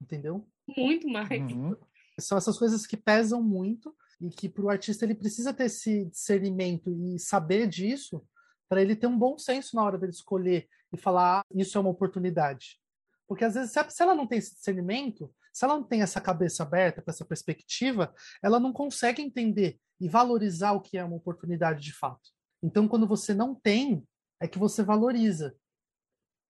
entendeu? 0.00 0.46
Muito 0.76 1.08
mais. 1.08 1.52
Uhum. 1.52 1.76
São 2.18 2.36
essas 2.36 2.58
coisas 2.58 2.86
que 2.86 2.96
pesam 2.96 3.42
muito 3.42 3.94
e 4.20 4.28
que 4.28 4.48
para 4.48 4.64
o 4.64 4.70
artista 4.70 5.04
ele 5.04 5.14
precisa 5.14 5.52
ter 5.52 5.64
esse 5.64 6.06
discernimento 6.06 6.90
e 6.90 7.18
saber 7.18 7.68
disso 7.68 8.24
para 8.68 8.82
ele 8.82 8.96
ter 8.96 9.06
um 9.06 9.18
bom 9.18 9.38
senso 9.38 9.76
na 9.76 9.82
hora 9.82 9.96
dele 9.96 10.12
escolher 10.12 10.68
e 10.92 10.96
falar 10.96 11.40
ah, 11.40 11.44
isso 11.54 11.78
é 11.78 11.80
uma 11.80 11.90
oportunidade. 11.90 12.78
Porque 13.26 13.44
às 13.44 13.54
vezes, 13.54 13.72
se 13.72 14.02
ela 14.02 14.14
não 14.14 14.26
tem 14.26 14.38
esse 14.38 14.54
discernimento, 14.54 15.32
se 15.52 15.64
ela 15.64 15.74
não 15.74 15.84
tem 15.84 16.02
essa 16.02 16.20
cabeça 16.20 16.62
aberta 16.62 17.02
para 17.02 17.12
essa 17.12 17.24
perspectiva, 17.24 18.14
ela 18.42 18.58
não 18.58 18.72
consegue 18.72 19.20
entender 19.20 19.78
e 20.00 20.08
valorizar 20.08 20.72
o 20.72 20.80
que 20.80 20.96
é 20.96 21.04
uma 21.04 21.16
oportunidade 21.16 21.82
de 21.82 21.92
fato. 21.92 22.30
Então, 22.62 22.88
quando 22.88 23.06
você 23.06 23.34
não 23.34 23.54
tem, 23.54 24.02
é 24.40 24.48
que 24.48 24.58
você 24.58 24.82
valoriza. 24.82 25.54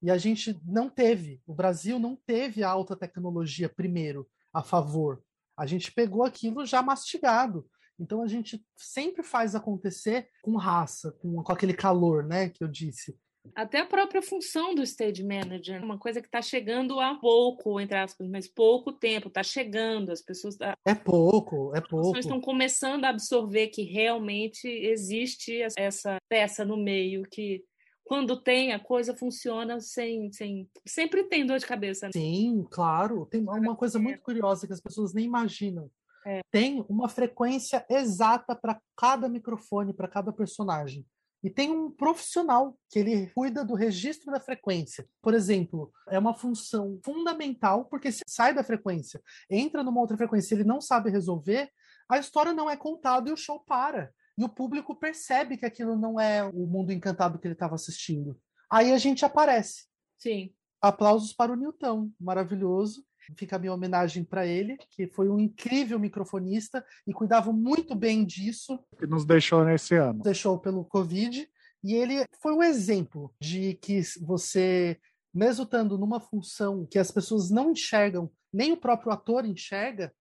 E 0.02 0.10
a 0.10 0.18
gente 0.18 0.58
não 0.64 0.88
teve, 0.88 1.40
o 1.46 1.54
Brasil 1.54 1.98
não 1.98 2.16
teve 2.16 2.62
a 2.62 2.70
alta 2.70 2.96
tecnologia 2.96 3.68
primeiro 3.68 4.28
a 4.52 4.62
favor. 4.62 5.22
A 5.56 5.66
gente 5.66 5.90
pegou 5.92 6.24
aquilo 6.24 6.64
já 6.64 6.82
mastigado. 6.82 7.68
Então 7.98 8.22
a 8.22 8.28
gente 8.28 8.64
sempre 8.76 9.24
faz 9.24 9.56
acontecer 9.56 10.28
com 10.40 10.56
raça, 10.56 11.10
com, 11.20 11.42
com 11.42 11.52
aquele 11.52 11.74
calor, 11.74 12.24
né, 12.24 12.48
que 12.48 12.62
eu 12.62 12.68
disse. 12.68 13.18
Até 13.54 13.80
a 13.80 13.86
própria 13.86 14.20
função 14.22 14.74
do 14.74 14.82
stage 14.82 15.24
manager, 15.24 15.82
uma 15.82 15.98
coisa 15.98 16.20
que 16.20 16.26
está 16.26 16.42
chegando 16.42 17.00
há 17.00 17.14
pouco, 17.14 17.80
entre 17.80 17.96
aspas, 17.96 18.28
mas 18.28 18.46
pouco 18.46 18.92
tempo, 18.92 19.28
está 19.28 19.42
chegando, 19.42 20.10
as 20.10 20.22
pessoas. 20.22 20.56
É 20.86 20.94
pouco, 20.94 21.72
é 21.74 21.80
pouco. 21.80 22.08
As 22.08 22.12
pessoas 22.12 22.24
estão 22.26 22.40
começando 22.40 23.04
a 23.04 23.08
absorver 23.08 23.68
que 23.68 23.82
realmente 23.82 24.68
existe 24.68 25.62
essa 25.76 26.18
peça 26.28 26.64
no 26.64 26.76
meio 26.76 27.22
que 27.22 27.64
quando 28.08 28.40
tem, 28.40 28.72
a 28.72 28.80
coisa 28.80 29.14
funciona 29.14 29.80
sem, 29.80 30.32
sem. 30.32 30.66
Sempre 30.86 31.24
tem 31.24 31.44
dor 31.44 31.58
de 31.58 31.66
cabeça. 31.66 32.06
Né? 32.06 32.12
Sim, 32.12 32.66
claro. 32.70 33.26
Tem 33.26 33.42
uma 33.42 33.76
coisa 33.76 33.98
muito 33.98 34.22
curiosa 34.22 34.66
que 34.66 34.72
as 34.72 34.80
pessoas 34.80 35.12
nem 35.12 35.26
imaginam. 35.26 35.90
É. 36.26 36.40
Tem 36.50 36.82
uma 36.88 37.06
frequência 37.06 37.84
exata 37.88 38.56
para 38.56 38.80
cada 38.96 39.28
microfone, 39.28 39.92
para 39.92 40.08
cada 40.08 40.32
personagem. 40.32 41.04
E 41.44 41.50
tem 41.50 41.70
um 41.70 41.90
profissional 41.90 42.76
que 42.90 42.98
ele 42.98 43.30
cuida 43.34 43.62
do 43.62 43.74
registro 43.74 44.32
da 44.32 44.40
frequência. 44.40 45.06
Por 45.20 45.34
exemplo, 45.34 45.92
é 46.08 46.18
uma 46.18 46.32
função 46.32 46.98
fundamental, 47.04 47.84
porque 47.84 48.10
se 48.10 48.22
sai 48.26 48.54
da 48.54 48.64
frequência, 48.64 49.20
entra 49.50 49.84
numa 49.84 50.00
outra 50.00 50.16
frequência, 50.16 50.54
ele 50.54 50.64
não 50.64 50.80
sabe 50.80 51.10
resolver, 51.10 51.70
a 52.08 52.18
história 52.18 52.54
não 52.54 52.70
é 52.70 52.76
contada 52.76 53.28
e 53.28 53.32
o 53.32 53.36
show 53.36 53.60
para. 53.60 54.10
E 54.38 54.44
o 54.44 54.48
público 54.48 54.94
percebe 54.94 55.56
que 55.56 55.66
aquilo 55.66 55.96
não 55.96 56.20
é 56.20 56.44
o 56.44 56.64
mundo 56.64 56.92
encantado 56.92 57.40
que 57.40 57.46
ele 57.48 57.54
estava 57.54 57.74
assistindo. 57.74 58.40
Aí 58.70 58.92
a 58.92 58.98
gente 58.98 59.24
aparece. 59.24 59.86
Sim. 60.16 60.54
Aplausos 60.80 61.32
para 61.32 61.52
o 61.52 61.56
Newton, 61.56 62.12
maravilhoso. 62.20 63.04
Fica 63.36 63.56
a 63.56 63.58
minha 63.58 63.74
homenagem 63.74 64.22
para 64.22 64.46
ele, 64.46 64.78
que 64.90 65.08
foi 65.08 65.28
um 65.28 65.40
incrível 65.40 65.98
microfonista 65.98 66.86
e 67.04 67.12
cuidava 67.12 67.52
muito 67.52 67.96
bem 67.96 68.24
disso. 68.24 68.78
Que 68.96 69.08
nos 69.08 69.24
deixou 69.24 69.64
nesse 69.64 69.96
ano. 69.96 70.22
Deixou 70.22 70.56
pelo 70.56 70.84
Covid. 70.84 71.50
E 71.82 71.94
ele 71.94 72.24
foi 72.40 72.54
um 72.54 72.62
exemplo 72.62 73.34
de 73.40 73.74
que 73.74 74.00
você, 74.20 75.00
mesmo 75.34 75.64
estando 75.64 75.98
numa 75.98 76.20
função 76.20 76.86
que 76.86 76.98
as 76.98 77.10
pessoas 77.10 77.50
não 77.50 77.72
enxergam, 77.72 78.30
nem 78.52 78.72
o 78.72 78.76
próprio 78.76 79.12
ator 79.12 79.44
enxerga, 79.44 80.14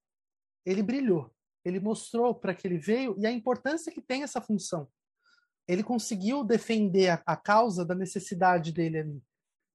ele 0.65 0.81
brilhou. 0.81 1.31
Ele 1.67 1.81
mostrou 1.81 2.33
para 2.33 2.55
que 2.55 2.65
ele 2.65 2.77
veio 2.77 3.13
e 3.19 3.27
a 3.27 3.31
importância 3.31 3.91
que 3.91 4.01
tem 4.01 4.23
essa 4.23 4.39
função. 4.39 4.87
Ele 5.67 5.83
conseguiu 5.83 6.45
defender 6.45 7.09
a, 7.09 7.21
a 7.25 7.35
causa 7.35 7.83
da 7.83 7.93
necessidade 7.93 8.71
dele 8.71 8.99
ali. 8.99 9.23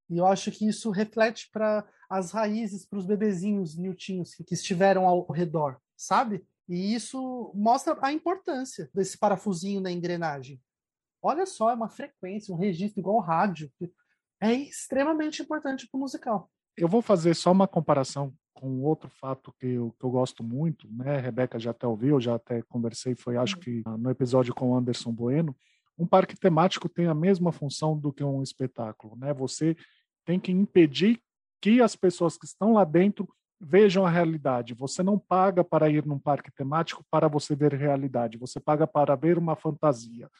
E 0.08 0.16
eu 0.16 0.26
acho 0.26 0.50
que 0.50 0.66
isso 0.66 0.90
reflete 0.90 1.50
para 1.52 1.86
as 2.08 2.30
raízes, 2.30 2.86
para 2.86 2.98
os 2.98 3.04
bebezinhos 3.04 3.76
newtinhos 3.76 4.34
que, 4.34 4.42
que 4.42 4.54
estiveram 4.54 5.06
ao 5.06 5.30
redor, 5.30 5.78
sabe? 5.94 6.46
E 6.66 6.94
isso 6.94 7.52
mostra 7.54 7.94
a 8.00 8.10
importância 8.10 8.90
desse 8.94 9.18
parafusinho 9.18 9.80
na 9.80 9.90
engrenagem. 9.90 10.62
Olha 11.20 11.44
só, 11.44 11.70
é 11.70 11.74
uma 11.74 11.90
frequência, 11.90 12.54
um 12.54 12.58
registro 12.58 13.00
igual 13.00 13.16
ao 13.16 13.22
rádio. 13.22 13.70
É 14.40 14.50
extremamente 14.52 15.42
importante 15.42 15.86
para 15.86 15.98
o 15.98 16.00
musical. 16.00 16.50
Eu 16.74 16.88
vou 16.88 17.02
fazer 17.02 17.34
só 17.34 17.52
uma 17.52 17.68
comparação 17.68 18.34
com 18.62 18.80
outro 18.82 19.10
fato 19.10 19.52
que 19.58 19.66
eu, 19.66 19.92
que 19.98 20.06
eu 20.06 20.10
gosto 20.10 20.44
muito, 20.44 20.86
né? 20.88 21.18
Rebeca 21.18 21.58
já 21.58 21.72
até 21.72 21.84
ouviu, 21.84 22.20
já 22.20 22.36
até 22.36 22.62
conversei, 22.62 23.12
foi 23.12 23.36
acho 23.36 23.56
que 23.56 23.82
no 23.98 24.08
episódio 24.08 24.54
com 24.54 24.70
o 24.70 24.76
Anderson 24.76 25.10
Bueno. 25.10 25.56
Um 25.98 26.06
parque 26.06 26.36
temático 26.38 26.88
tem 26.88 27.08
a 27.08 27.14
mesma 27.14 27.50
função 27.50 27.98
do 27.98 28.12
que 28.12 28.22
um 28.22 28.40
espetáculo, 28.40 29.16
né? 29.16 29.34
Você 29.34 29.76
tem 30.24 30.38
que 30.38 30.52
impedir 30.52 31.20
que 31.60 31.82
as 31.82 31.96
pessoas 31.96 32.38
que 32.38 32.46
estão 32.46 32.74
lá 32.74 32.84
dentro 32.84 33.28
vejam 33.60 34.06
a 34.06 34.10
realidade. 34.10 34.74
Você 34.74 35.02
não 35.02 35.18
paga 35.18 35.64
para 35.64 35.90
ir 35.90 36.06
num 36.06 36.18
parque 36.18 36.52
temático 36.52 37.04
para 37.10 37.26
você 37.26 37.56
ver 37.56 37.74
realidade, 37.74 38.38
você 38.38 38.60
paga 38.60 38.86
para 38.86 39.16
ver 39.16 39.38
uma 39.38 39.56
fantasia. 39.56 40.30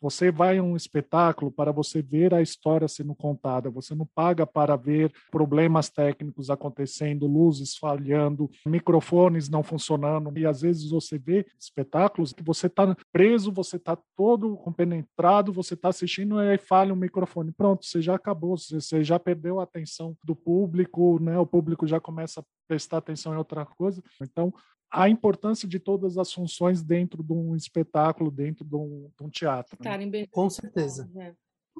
Você 0.00 0.30
vai 0.30 0.58
a 0.58 0.62
um 0.62 0.76
espetáculo 0.76 1.50
para 1.50 1.72
você 1.72 2.02
ver 2.02 2.34
a 2.34 2.42
história 2.42 2.86
sendo 2.86 3.14
contada. 3.14 3.70
Você 3.70 3.94
não 3.94 4.06
paga 4.06 4.46
para 4.46 4.76
ver 4.76 5.12
problemas 5.30 5.88
técnicos 5.88 6.50
acontecendo, 6.50 7.26
luzes 7.26 7.76
falhando, 7.76 8.50
microfones 8.66 9.48
não 9.48 9.62
funcionando. 9.62 10.36
E 10.38 10.46
às 10.46 10.60
vezes 10.60 10.90
você 10.90 11.18
vê 11.18 11.46
espetáculos 11.58 12.32
que 12.32 12.42
você 12.42 12.66
está 12.66 12.96
preso, 13.12 13.50
você 13.50 13.76
está 13.76 13.96
todo 14.16 14.56
compenetrado, 14.56 15.52
você 15.52 15.74
está 15.74 15.88
assistindo 15.88 16.42
e 16.42 16.50
aí 16.50 16.58
falha 16.58 16.92
um 16.92 16.96
microfone. 16.96 17.52
Pronto, 17.52 17.84
você 17.84 18.02
já 18.02 18.14
acabou, 18.14 18.56
você 18.56 19.02
já 19.02 19.18
perdeu 19.18 19.60
a 19.60 19.64
atenção 19.64 20.16
do 20.22 20.36
público, 20.36 21.18
né? 21.20 21.38
O 21.38 21.46
público 21.46 21.86
já 21.86 21.98
começa 21.98 22.40
a 22.40 22.44
prestar 22.68 22.98
atenção 22.98 23.32
em 23.32 23.38
outra 23.38 23.64
coisa. 23.64 24.02
Então, 24.20 24.52
a 24.96 25.10
importância 25.10 25.68
de 25.68 25.78
todas 25.78 26.16
as 26.16 26.32
funções 26.32 26.82
dentro 26.82 27.22
de 27.22 27.32
um 27.32 27.54
espetáculo, 27.54 28.30
dentro 28.30 28.64
de 28.64 28.74
um, 28.74 29.10
de 29.14 29.26
um 29.26 29.28
teatro. 29.28 29.76
Né? 29.78 29.84
Com 30.30 30.48
certeza. 30.48 31.10
É. 31.18 31.34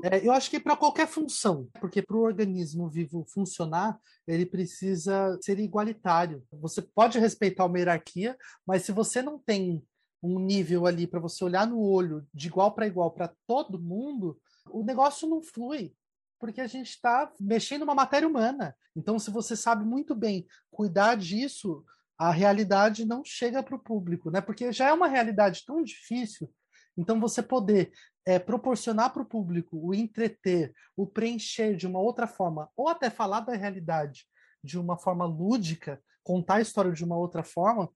É, 0.04 0.26
eu 0.26 0.30
acho 0.30 0.50
que 0.50 0.60
para 0.60 0.76
qualquer 0.76 1.08
função, 1.08 1.70
porque 1.80 2.02
para 2.02 2.18
o 2.18 2.22
organismo 2.22 2.86
vivo 2.86 3.24
funcionar, 3.24 3.98
ele 4.28 4.44
precisa 4.44 5.38
ser 5.40 5.58
igualitário. 5.58 6.44
Você 6.52 6.82
pode 6.82 7.18
respeitar 7.18 7.64
uma 7.64 7.78
hierarquia, 7.78 8.36
mas 8.66 8.82
se 8.82 8.92
você 8.92 9.22
não 9.22 9.38
tem 9.38 9.82
um 10.22 10.38
nível 10.38 10.86
ali 10.86 11.06
para 11.06 11.18
você 11.18 11.42
olhar 11.42 11.66
no 11.66 11.80
olho 11.80 12.26
de 12.34 12.48
igual 12.48 12.72
para 12.72 12.86
igual 12.86 13.10
para 13.10 13.32
todo 13.46 13.80
mundo, 13.80 14.38
o 14.68 14.84
negócio 14.84 15.26
não 15.26 15.42
flui 15.42 15.94
porque 16.38 16.60
a 16.60 16.66
gente 16.66 16.90
está 16.90 17.32
mexendo 17.40 17.82
uma 17.82 17.94
matéria 17.94 18.28
humana. 18.28 18.76
Então, 18.94 19.18
se 19.18 19.30
você 19.30 19.56
sabe 19.56 19.84
muito 19.84 20.14
bem 20.14 20.46
cuidar 20.70 21.16
disso, 21.16 21.84
a 22.18 22.30
realidade 22.30 23.04
não 23.04 23.22
chega 23.24 23.62
para 23.62 23.76
o 23.76 23.82
público, 23.82 24.30
né? 24.30 24.40
Porque 24.40 24.72
já 24.72 24.88
é 24.88 24.92
uma 24.92 25.08
realidade 25.08 25.64
tão 25.66 25.82
difícil. 25.82 26.50
Então, 26.96 27.20
você 27.20 27.42
poder 27.42 27.92
é, 28.24 28.38
proporcionar 28.38 29.12
para 29.12 29.22
o 29.22 29.26
público 29.26 29.78
o 29.78 29.94
entreter, 29.94 30.72
o 30.96 31.06
preencher 31.06 31.76
de 31.76 31.86
uma 31.86 32.00
outra 32.00 32.26
forma, 32.26 32.70
ou 32.76 32.88
até 32.88 33.10
falar 33.10 33.40
da 33.40 33.54
realidade 33.54 34.26
de 34.64 34.78
uma 34.78 34.98
forma 34.98 35.26
lúdica, 35.26 36.02
contar 36.24 36.56
a 36.56 36.60
história 36.60 36.90
de 36.90 37.04
uma 37.04 37.16
outra 37.16 37.44
forma, 37.44 37.90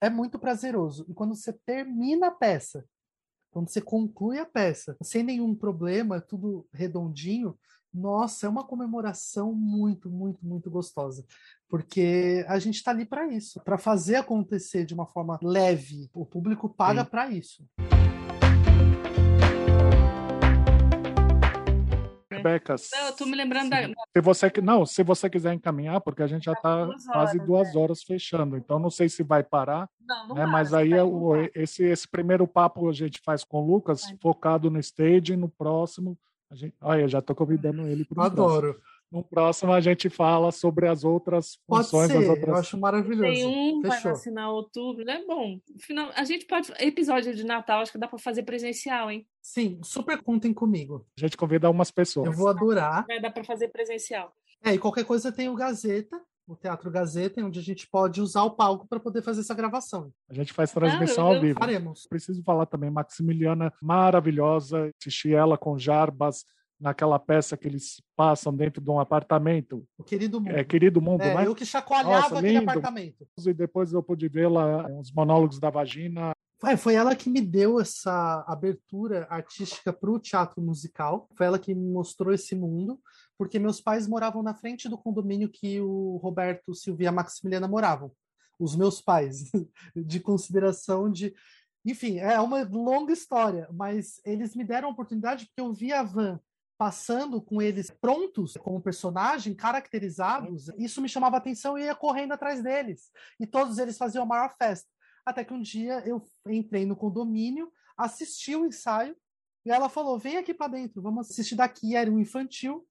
é 0.00 0.10
muito 0.10 0.38
prazeroso. 0.38 1.06
E 1.08 1.14
quando 1.14 1.34
você 1.34 1.52
termina 1.52 2.28
a 2.28 2.30
peça, 2.30 2.84
quando 3.50 3.70
você 3.70 3.80
conclui 3.80 4.38
a 4.38 4.46
peça, 4.46 4.96
sem 5.02 5.22
nenhum 5.22 5.54
problema, 5.54 6.20
tudo 6.20 6.66
redondinho, 6.72 7.56
nossa, 7.92 8.46
é 8.46 8.48
uma 8.48 8.66
comemoração 8.66 9.54
muito, 9.54 10.10
muito, 10.10 10.44
muito 10.44 10.68
gostosa. 10.68 11.24
Porque 11.74 12.44
a 12.46 12.56
gente 12.60 12.76
está 12.76 12.92
ali 12.92 13.04
para 13.04 13.26
isso, 13.26 13.60
para 13.64 13.76
fazer 13.76 14.14
acontecer 14.14 14.84
de 14.84 14.94
uma 14.94 15.06
forma 15.06 15.40
leve. 15.42 16.08
O 16.14 16.24
público 16.24 16.68
paga 16.68 17.04
para 17.04 17.28
isso. 17.28 17.64
Rebeca. 22.30 22.76
eu 23.08 23.16
tô 23.16 23.26
me 23.26 23.34
lembrando 23.34 23.70
da. 23.70 23.88
Se 23.88 24.20
você, 24.22 24.52
não, 24.62 24.86
se 24.86 25.02
você 25.02 25.28
quiser 25.28 25.52
encaminhar, 25.52 26.00
porque 26.00 26.22
a 26.22 26.28
gente 26.28 26.44
já 26.44 26.52
está 26.52 26.88
quase 27.12 27.40
duas 27.40 27.74
né? 27.74 27.80
horas 27.80 28.04
fechando, 28.04 28.56
então 28.56 28.78
não 28.78 28.88
sei 28.88 29.08
se 29.08 29.24
vai 29.24 29.42
parar. 29.42 29.90
Não, 30.00 30.28
não 30.28 30.36
né? 30.36 30.46
Mas 30.46 30.72
aí 30.72 30.92
é 30.92 31.02
o, 31.02 31.34
esse, 31.56 31.82
esse 31.82 32.08
primeiro 32.08 32.46
papo 32.46 32.88
a 32.88 32.92
gente 32.92 33.20
faz 33.24 33.42
com 33.42 33.60
o 33.60 33.66
Lucas, 33.66 34.02
vai. 34.04 34.16
focado 34.22 34.70
no 34.70 34.78
stage, 34.78 35.34
no 35.34 35.48
próximo 35.48 36.16
a 36.54 36.56
gente, 36.56 36.74
olha, 36.80 37.08
já 37.08 37.18
estou 37.18 37.34
convidando 37.34 37.82
ele 37.82 38.04
para 38.04 38.26
Adoro. 38.26 38.74
Próximo. 38.74 38.93
No 39.14 39.22
próximo 39.22 39.72
a 39.72 39.80
gente 39.80 40.10
fala 40.10 40.50
sobre 40.50 40.88
as 40.88 41.04
outras 41.04 41.56
pode 41.68 41.84
funções. 41.84 42.10
Ser, 42.10 42.18
as 42.18 42.28
outras... 42.28 42.48
eu 42.48 42.54
acho 42.56 42.80
maravilhoso. 42.80 43.22
Tem 43.22 43.46
um, 43.46 43.80
Fechou. 43.80 43.90
vai 43.90 44.02
vacinar 44.02 44.50
outubro, 44.50 45.04
né? 45.04 45.22
Bom, 45.24 45.60
final, 45.78 46.10
a 46.16 46.24
gente 46.24 46.44
pode. 46.46 46.72
Episódio 46.80 47.32
de 47.32 47.44
Natal, 47.44 47.80
acho 47.80 47.92
que 47.92 47.98
dá 47.98 48.08
para 48.08 48.18
fazer 48.18 48.42
presencial, 48.42 49.08
hein? 49.08 49.24
Sim, 49.40 49.78
super 49.84 50.20
contem 50.20 50.52
comigo. 50.52 51.06
A 51.16 51.20
gente 51.20 51.36
convida 51.36 51.68
algumas 51.68 51.92
pessoas. 51.92 52.26
Eu 52.26 52.32
vou 52.32 52.48
adorar. 52.48 53.06
Vai 53.06 53.20
dar 53.20 53.30
para 53.30 53.44
fazer 53.44 53.68
presencial. 53.68 54.32
É, 54.64 54.74
e 54.74 54.78
qualquer 54.78 55.04
coisa 55.04 55.30
tem 55.30 55.48
o 55.48 55.54
Gazeta, 55.54 56.20
o 56.44 56.56
Teatro 56.56 56.90
Gazeta, 56.90 57.40
onde 57.40 57.60
a 57.60 57.62
gente 57.62 57.86
pode 57.86 58.20
usar 58.20 58.42
o 58.42 58.50
palco 58.50 58.88
para 58.88 58.98
poder 58.98 59.22
fazer 59.22 59.42
essa 59.42 59.54
gravação. 59.54 60.12
A 60.28 60.34
gente 60.34 60.52
faz 60.52 60.72
transmissão 60.72 61.30
ah, 61.30 61.36
ao 61.36 61.40
vivo. 61.40 61.60
Faremos. 61.60 62.04
Preciso 62.08 62.42
falar 62.42 62.66
também, 62.66 62.90
Maximiliana, 62.90 63.72
maravilhosa. 63.80 64.90
Assisti 64.98 65.32
ela 65.32 65.56
com 65.56 65.78
Jarbas 65.78 66.44
naquela 66.80 67.18
peça 67.18 67.56
que 67.56 67.66
eles 67.66 68.02
passam 68.16 68.54
dentro 68.54 68.82
de 68.82 68.90
um 68.90 68.98
apartamento. 68.98 69.86
O 69.96 70.04
Querido 70.04 70.40
Mundo. 70.40 70.56
É, 70.56 70.64
Querido 70.64 71.00
Mundo, 71.00 71.22
é, 71.22 71.34
né? 71.34 71.46
Eu 71.46 71.54
que 71.54 71.64
chacoalhava 71.64 72.22
Nossa, 72.22 72.38
aquele 72.38 72.58
lindo. 72.58 72.70
apartamento. 72.70 73.26
E 73.46 73.52
depois 73.52 73.92
eu 73.92 74.02
pude 74.02 74.28
vê-la, 74.28 74.86
uns 74.88 75.12
monólogos 75.12 75.58
da 75.58 75.70
vagina. 75.70 76.32
É, 76.64 76.76
foi 76.76 76.94
ela 76.94 77.14
que 77.14 77.28
me 77.28 77.40
deu 77.40 77.80
essa 77.80 78.44
abertura 78.46 79.26
artística 79.28 79.92
para 79.92 80.10
o 80.10 80.18
teatro 80.18 80.62
musical. 80.62 81.28
Foi 81.34 81.46
ela 81.46 81.58
que 81.58 81.74
me 81.74 81.90
mostrou 81.90 82.32
esse 82.32 82.54
mundo, 82.54 82.98
porque 83.36 83.58
meus 83.58 83.80
pais 83.80 84.08
moravam 84.08 84.42
na 84.42 84.54
frente 84.54 84.88
do 84.88 84.98
condomínio 84.98 85.48
que 85.48 85.80
o 85.80 86.16
Roberto, 86.16 86.74
Silvia 86.74 87.06
e 87.06 87.08
a 87.08 87.12
Maximiliana 87.12 87.68
moravam. 87.68 88.10
Os 88.58 88.76
meus 88.76 89.00
pais, 89.00 89.50
de 89.94 90.20
consideração 90.20 91.10
de 91.10 91.34
enfim, 91.86 92.18
é 92.18 92.40
uma 92.40 92.62
longa 92.62 93.12
história, 93.12 93.68
mas 93.70 94.18
eles 94.24 94.54
me 94.54 94.64
deram 94.64 94.88
a 94.88 94.92
oportunidade 94.92 95.44
porque 95.44 95.60
eu 95.60 95.70
vi 95.70 95.92
a 95.92 96.02
van 96.02 96.40
passando 96.76 97.40
com 97.40 97.62
eles 97.62 97.90
prontos 97.90 98.56
como 98.56 98.80
personagem, 98.80 99.54
caracterizados, 99.54 100.68
isso 100.76 101.00
me 101.00 101.08
chamava 101.08 101.36
atenção 101.36 101.78
e 101.78 101.84
ia 101.84 101.94
correndo 101.94 102.32
atrás 102.32 102.62
deles. 102.62 103.10
E 103.38 103.46
todos 103.46 103.78
eles 103.78 103.96
faziam 103.96 104.24
a 104.24 104.26
maior 104.26 104.54
festa. 104.58 104.88
Até 105.24 105.44
que 105.44 105.54
um 105.54 105.62
dia 105.62 106.02
eu 106.06 106.22
entrei 106.46 106.84
no 106.84 106.96
condomínio, 106.96 107.72
assisti 107.96 108.54
o 108.56 108.66
ensaio 108.66 109.16
e 109.64 109.70
ela 109.70 109.88
falou: 109.88 110.18
"Vem 110.18 110.36
aqui 110.36 110.52
para 110.52 110.72
dentro, 110.72 111.00
vamos 111.00 111.30
assistir 111.30 111.54
daqui". 111.54 111.96
Era 111.96 112.10
um 112.10 112.18
infantil, 112.18 112.86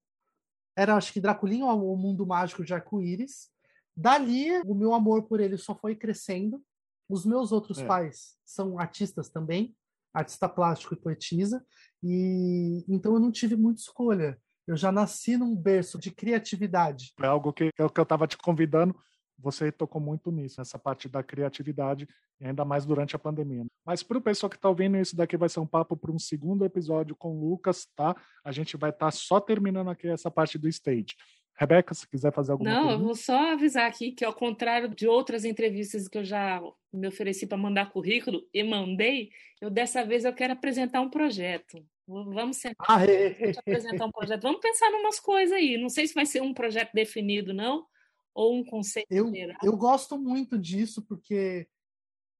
era 0.75 0.95
acho 0.95 1.13
que 1.13 1.21
Draculinho 1.21 1.67
ou 1.67 1.93
o 1.93 1.97
Mundo 1.97 2.25
Mágico 2.25 2.63
de 2.63 2.73
Arco-Íris. 2.73 3.51
Dali, 3.95 4.49
o 4.65 4.73
meu 4.73 4.93
amor 4.93 5.23
por 5.23 5.39
ele 5.39 5.57
só 5.57 5.75
foi 5.75 5.95
crescendo. 5.95 6.63
Os 7.07 7.25
meus 7.25 7.51
outros 7.51 7.77
é. 7.79 7.85
pais 7.85 8.35
são 8.43 8.79
artistas 8.79 9.29
também, 9.29 9.75
artista 10.13 10.49
plástico 10.49 10.95
e 10.95 10.97
poetisa, 10.97 11.63
e 12.03 12.83
então 12.87 13.13
eu 13.13 13.19
não 13.19 13.31
tive 13.31 13.55
muita 13.55 13.79
escolha. 13.79 14.37
Eu 14.67 14.77
já 14.77 14.91
nasci 14.91 15.37
num 15.37 15.55
berço 15.55 15.99
de 15.99 16.11
criatividade. 16.11 17.13
É 17.19 17.25
algo 17.25 17.51
que, 17.51 17.65
é 17.65 17.71
que 17.71 17.99
eu 17.99 18.03
estava 18.03 18.27
te 18.27 18.37
convidando. 18.37 18.95
Você 19.39 19.71
tocou 19.71 19.99
muito 19.99 20.31
nisso, 20.31 20.55
nessa 20.59 20.79
parte 20.79 21.09
da 21.09 21.21
criatividade, 21.21 22.07
e 22.39 22.45
ainda 22.45 22.63
mais 22.63 22.85
durante 22.85 23.15
a 23.15 23.19
pandemia. 23.19 23.65
Mas 23.85 24.01
para 24.01 24.17
o 24.17 24.21
pessoal 24.21 24.49
que 24.49 24.55
está 24.55 24.69
ouvindo 24.69 24.97
isso 24.97 25.15
daqui, 25.15 25.35
vai 25.35 25.49
ser 25.49 25.59
um 25.59 25.67
papo 25.67 25.97
para 25.97 26.11
um 26.11 26.19
segundo 26.19 26.63
episódio 26.63 27.15
com 27.15 27.35
o 27.35 27.49
Lucas, 27.49 27.87
tá? 27.95 28.15
A 28.43 28.51
gente 28.51 28.77
vai 28.77 28.91
estar 28.91 29.07
tá 29.07 29.11
só 29.11 29.41
terminando 29.41 29.89
aqui 29.89 30.07
essa 30.07 30.31
parte 30.31 30.57
do 30.57 30.69
stage. 30.69 31.15
Rebeca, 31.55 31.93
se 31.93 32.07
quiser 32.07 32.33
fazer 32.33 32.51
alguma 32.51 32.69
Não, 32.69 32.81
pergunta. 32.87 33.01
eu 33.01 33.05
vou 33.05 33.15
só 33.15 33.51
avisar 33.51 33.87
aqui 33.87 34.11
que, 34.11 34.25
ao 34.25 34.33
contrário 34.33 34.89
de 34.89 35.07
outras 35.07 35.45
entrevistas 35.45 36.07
que 36.07 36.17
eu 36.17 36.23
já 36.23 36.61
me 36.91 37.07
ofereci 37.07 37.45
para 37.45 37.57
mandar 37.57 37.91
currículo 37.91 38.41
e 38.53 38.63
mandei, 38.63 39.29
eu 39.61 39.69
dessa 39.69 40.03
vez 40.03 40.25
eu 40.25 40.33
quero 40.33 40.53
apresentar 40.53 41.01
um 41.01 41.09
projeto. 41.09 41.85
Vamos 42.07 42.57
sentar, 42.57 42.85
ah, 42.89 43.05
é. 43.05 43.51
apresentar 43.59 44.05
um 44.05 44.11
projeto. 44.11 44.41
Vamos 44.41 44.59
pensar 44.59 44.89
em 44.91 44.99
umas 44.99 45.19
coisas 45.19 45.55
aí. 45.55 45.77
Não 45.77 45.89
sei 45.89 46.07
se 46.07 46.13
vai 46.13 46.25
ser 46.25 46.41
um 46.41 46.53
projeto 46.53 46.91
definido, 46.93 47.53
não, 47.53 47.85
ou 48.33 48.55
um 48.55 48.63
conceito 48.63 49.07
eu, 49.09 49.33
geral. 49.33 49.57
Eu 49.63 49.77
gosto 49.77 50.17
muito 50.17 50.57
disso, 50.57 51.01
porque 51.01 51.67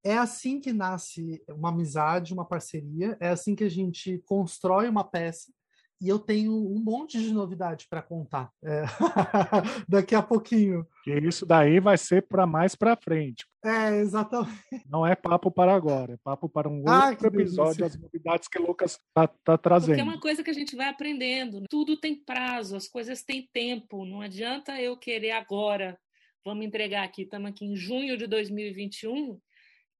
é 0.04 0.18
assim 0.18 0.60
que 0.60 0.74
nasce 0.74 1.42
uma 1.50 1.70
amizade, 1.70 2.34
uma 2.34 2.46
parceria, 2.46 3.18
é 3.22 3.30
assim 3.30 3.56
que 3.56 3.64
a 3.64 3.70
gente 3.70 4.22
constrói 4.26 4.90
uma 4.90 5.04
peça 5.04 5.52
e 6.02 6.10
eu 6.10 6.20
tenho 6.20 6.52
um 6.54 6.84
monte 6.84 7.20
de 7.20 7.32
novidade 7.32 7.88
para 7.90 8.02
contar 8.02 8.52
é, 8.64 8.84
daqui 9.88 10.14
a 10.16 10.22
pouquinho. 10.22 10.86
E 11.08 11.12
isso 11.28 11.46
daí 11.46 11.80
vai 11.80 11.98
ser 11.98 12.28
para 12.28 12.46
mais 12.46 12.76
para 12.76 12.96
frente. 12.96 13.46
É, 13.64 14.00
exatamente. 14.00 14.84
Não 14.90 15.06
é 15.08 15.16
papo 15.16 15.50
para 15.50 15.74
agora, 15.74 16.14
é 16.14 16.18
papo 16.18 16.50
para 16.50 16.68
um 16.68 16.84
ah, 16.88 17.10
outro 17.10 17.28
episódio, 17.28 17.86
as 17.86 17.98
novidades 17.98 18.48
que 18.48 18.60
o 18.60 18.68
Lucas 18.68 19.00
está 19.08 19.28
tá 19.28 19.58
trazendo. 19.58 19.96
Porque 19.96 20.02
é 20.02 20.04
uma 20.04 20.20
coisa 20.20 20.44
que 20.44 20.50
a 20.50 20.54
gente 20.54 20.76
vai 20.76 20.90
aprendendo. 20.90 21.62
Né? 21.62 21.68
Tudo 21.70 21.96
tem 21.96 22.16
prazo, 22.16 22.76
as 22.76 22.88
coisas 22.88 23.24
têm 23.24 23.50
tempo. 23.54 24.06
Não 24.06 24.22
adianta 24.22 24.82
eu 24.82 24.98
querer 24.98 25.32
agora. 25.32 25.98
Vamos 26.46 26.66
entregar 26.66 27.04
aqui, 27.04 27.22
estamos 27.22 27.50
aqui 27.50 27.66
em 27.66 27.76
junho 27.76 28.18
de 28.18 28.28
2021 28.28 29.40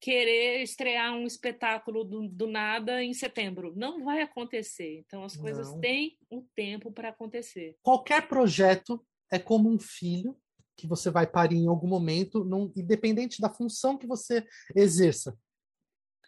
querer 0.04 0.62
estrear 0.62 1.14
um 1.14 1.26
espetáculo 1.26 2.04
do, 2.04 2.28
do, 2.28 2.46
nada 2.46 3.02
em 3.02 3.14
setembro. 3.14 3.74
Não 3.74 4.04
vai 4.04 4.22
acontecer. 4.22 5.00
Então, 5.00 5.24
as 5.24 5.38
coisas 5.38 5.72
Não. 5.72 5.80
têm 5.80 6.18
um 6.30 6.46
tempo 6.54 6.92
para 6.92 7.08
acontecer. 7.08 7.78
Qualquer 7.82 8.28
projeto 8.28 9.02
é 9.32 9.40
como 9.40 9.70
um 9.70 9.80
filho 9.80 10.38
que 10.76 10.86
você 10.86 11.10
vai 11.10 11.26
parir 11.26 11.56
em 11.56 11.70
algum 11.70 11.88
momento, 11.88 12.44
não, 12.44 12.70
independente 12.76 13.40
da 13.40 13.50
função 13.50 13.98
que 13.98 14.06
você 14.06 14.46
exerça. 14.76 15.38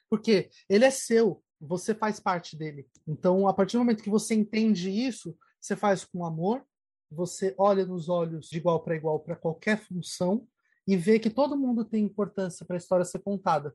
Porque 0.10 0.50
ele 0.70 0.86
é 0.86 0.90
seu, 0.90 1.44
você 1.60 1.94
faz 1.94 2.18
parte 2.18 2.56
dele. 2.56 2.88
Então, 3.06 3.46
a 3.46 3.54
partir 3.54 3.74
do 3.74 3.80
momento 3.80 4.04
que 4.04 4.10
você 4.10 4.36
entende 4.36 4.90
isso, 4.90 5.38
você 5.60 5.76
faz 5.76 6.06
com 6.06 6.24
amor, 6.24 6.66
você 7.12 7.54
olha 7.58 7.86
nos 7.86 8.08
olhos 8.08 8.48
de 8.48 8.58
igual 8.58 8.82
para 8.82 8.96
igual 8.96 9.20
para 9.20 9.36
qualquer 9.36 9.78
função 9.80 10.48
e 10.88 10.95
vê 10.95 11.19
que 11.19 11.30
todo 11.30 11.58
mundo 11.58 11.84
tem 11.84 12.04
importância 12.04 12.65
para 12.65 12.76
a 12.76 12.78
história 12.78 13.06
ser 13.06 13.19
contada, 13.19 13.74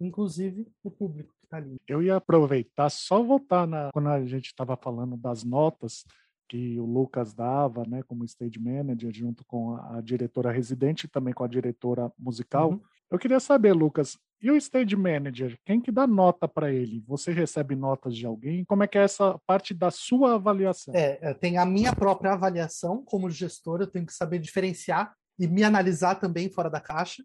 inclusive 0.00 0.66
o 0.82 0.90
público 0.90 1.34
que 1.38 1.46
está 1.46 1.58
ali. 1.58 1.76
Eu 1.86 2.02
ia 2.02 2.16
aproveitar, 2.16 2.90
só 2.90 3.22
voltar 3.22 3.66
na, 3.66 3.90
quando 3.92 4.08
a 4.08 4.24
gente 4.26 4.46
estava 4.46 4.76
falando 4.76 5.16
das 5.16 5.44
notas 5.44 6.04
que 6.48 6.80
o 6.80 6.84
Lucas 6.84 7.32
dava, 7.32 7.84
né, 7.86 8.02
como 8.02 8.24
stage 8.24 8.58
manager, 8.58 9.12
junto 9.12 9.44
com 9.44 9.76
a, 9.76 10.00
diretora 10.00 10.50
residente 10.50 11.04
e 11.04 11.08
também 11.08 11.32
com 11.32 11.44
a 11.44 11.48
diretora 11.48 12.12
musical. 12.18 12.70
Uhum. 12.70 12.80
Eu 13.08 13.18
queria 13.20 13.38
saber, 13.38 13.72
Lucas, 13.72 14.18
e 14.42 14.50
o 14.50 14.56
stage 14.56 14.96
manager, 14.96 15.56
quem 15.64 15.80
que 15.80 15.92
dá 15.92 16.08
nota 16.08 16.48
para 16.48 16.72
ele? 16.72 17.04
Você 17.06 17.30
recebe 17.30 17.76
notas 17.76 18.16
de 18.16 18.26
alguém? 18.26 18.64
Como 18.64 18.82
é 18.82 18.88
que 18.88 18.98
é 18.98 19.02
essa 19.02 19.38
parte 19.46 19.72
da 19.72 19.92
sua 19.92 20.34
avaliação? 20.34 20.92
É, 20.94 21.32
tem 21.34 21.56
a 21.56 21.64
minha 21.64 21.94
própria 21.94 22.32
avaliação 22.32 23.04
como 23.04 23.30
gestor, 23.30 23.80
eu 23.80 23.86
tenho 23.86 24.06
que 24.06 24.12
saber 24.12 24.40
diferenciar 24.40 25.14
e 25.40 25.48
me 25.48 25.64
analisar 25.64 26.14
também 26.16 26.48
fora 26.48 26.70
da 26.70 26.80
caixa 26.80 27.24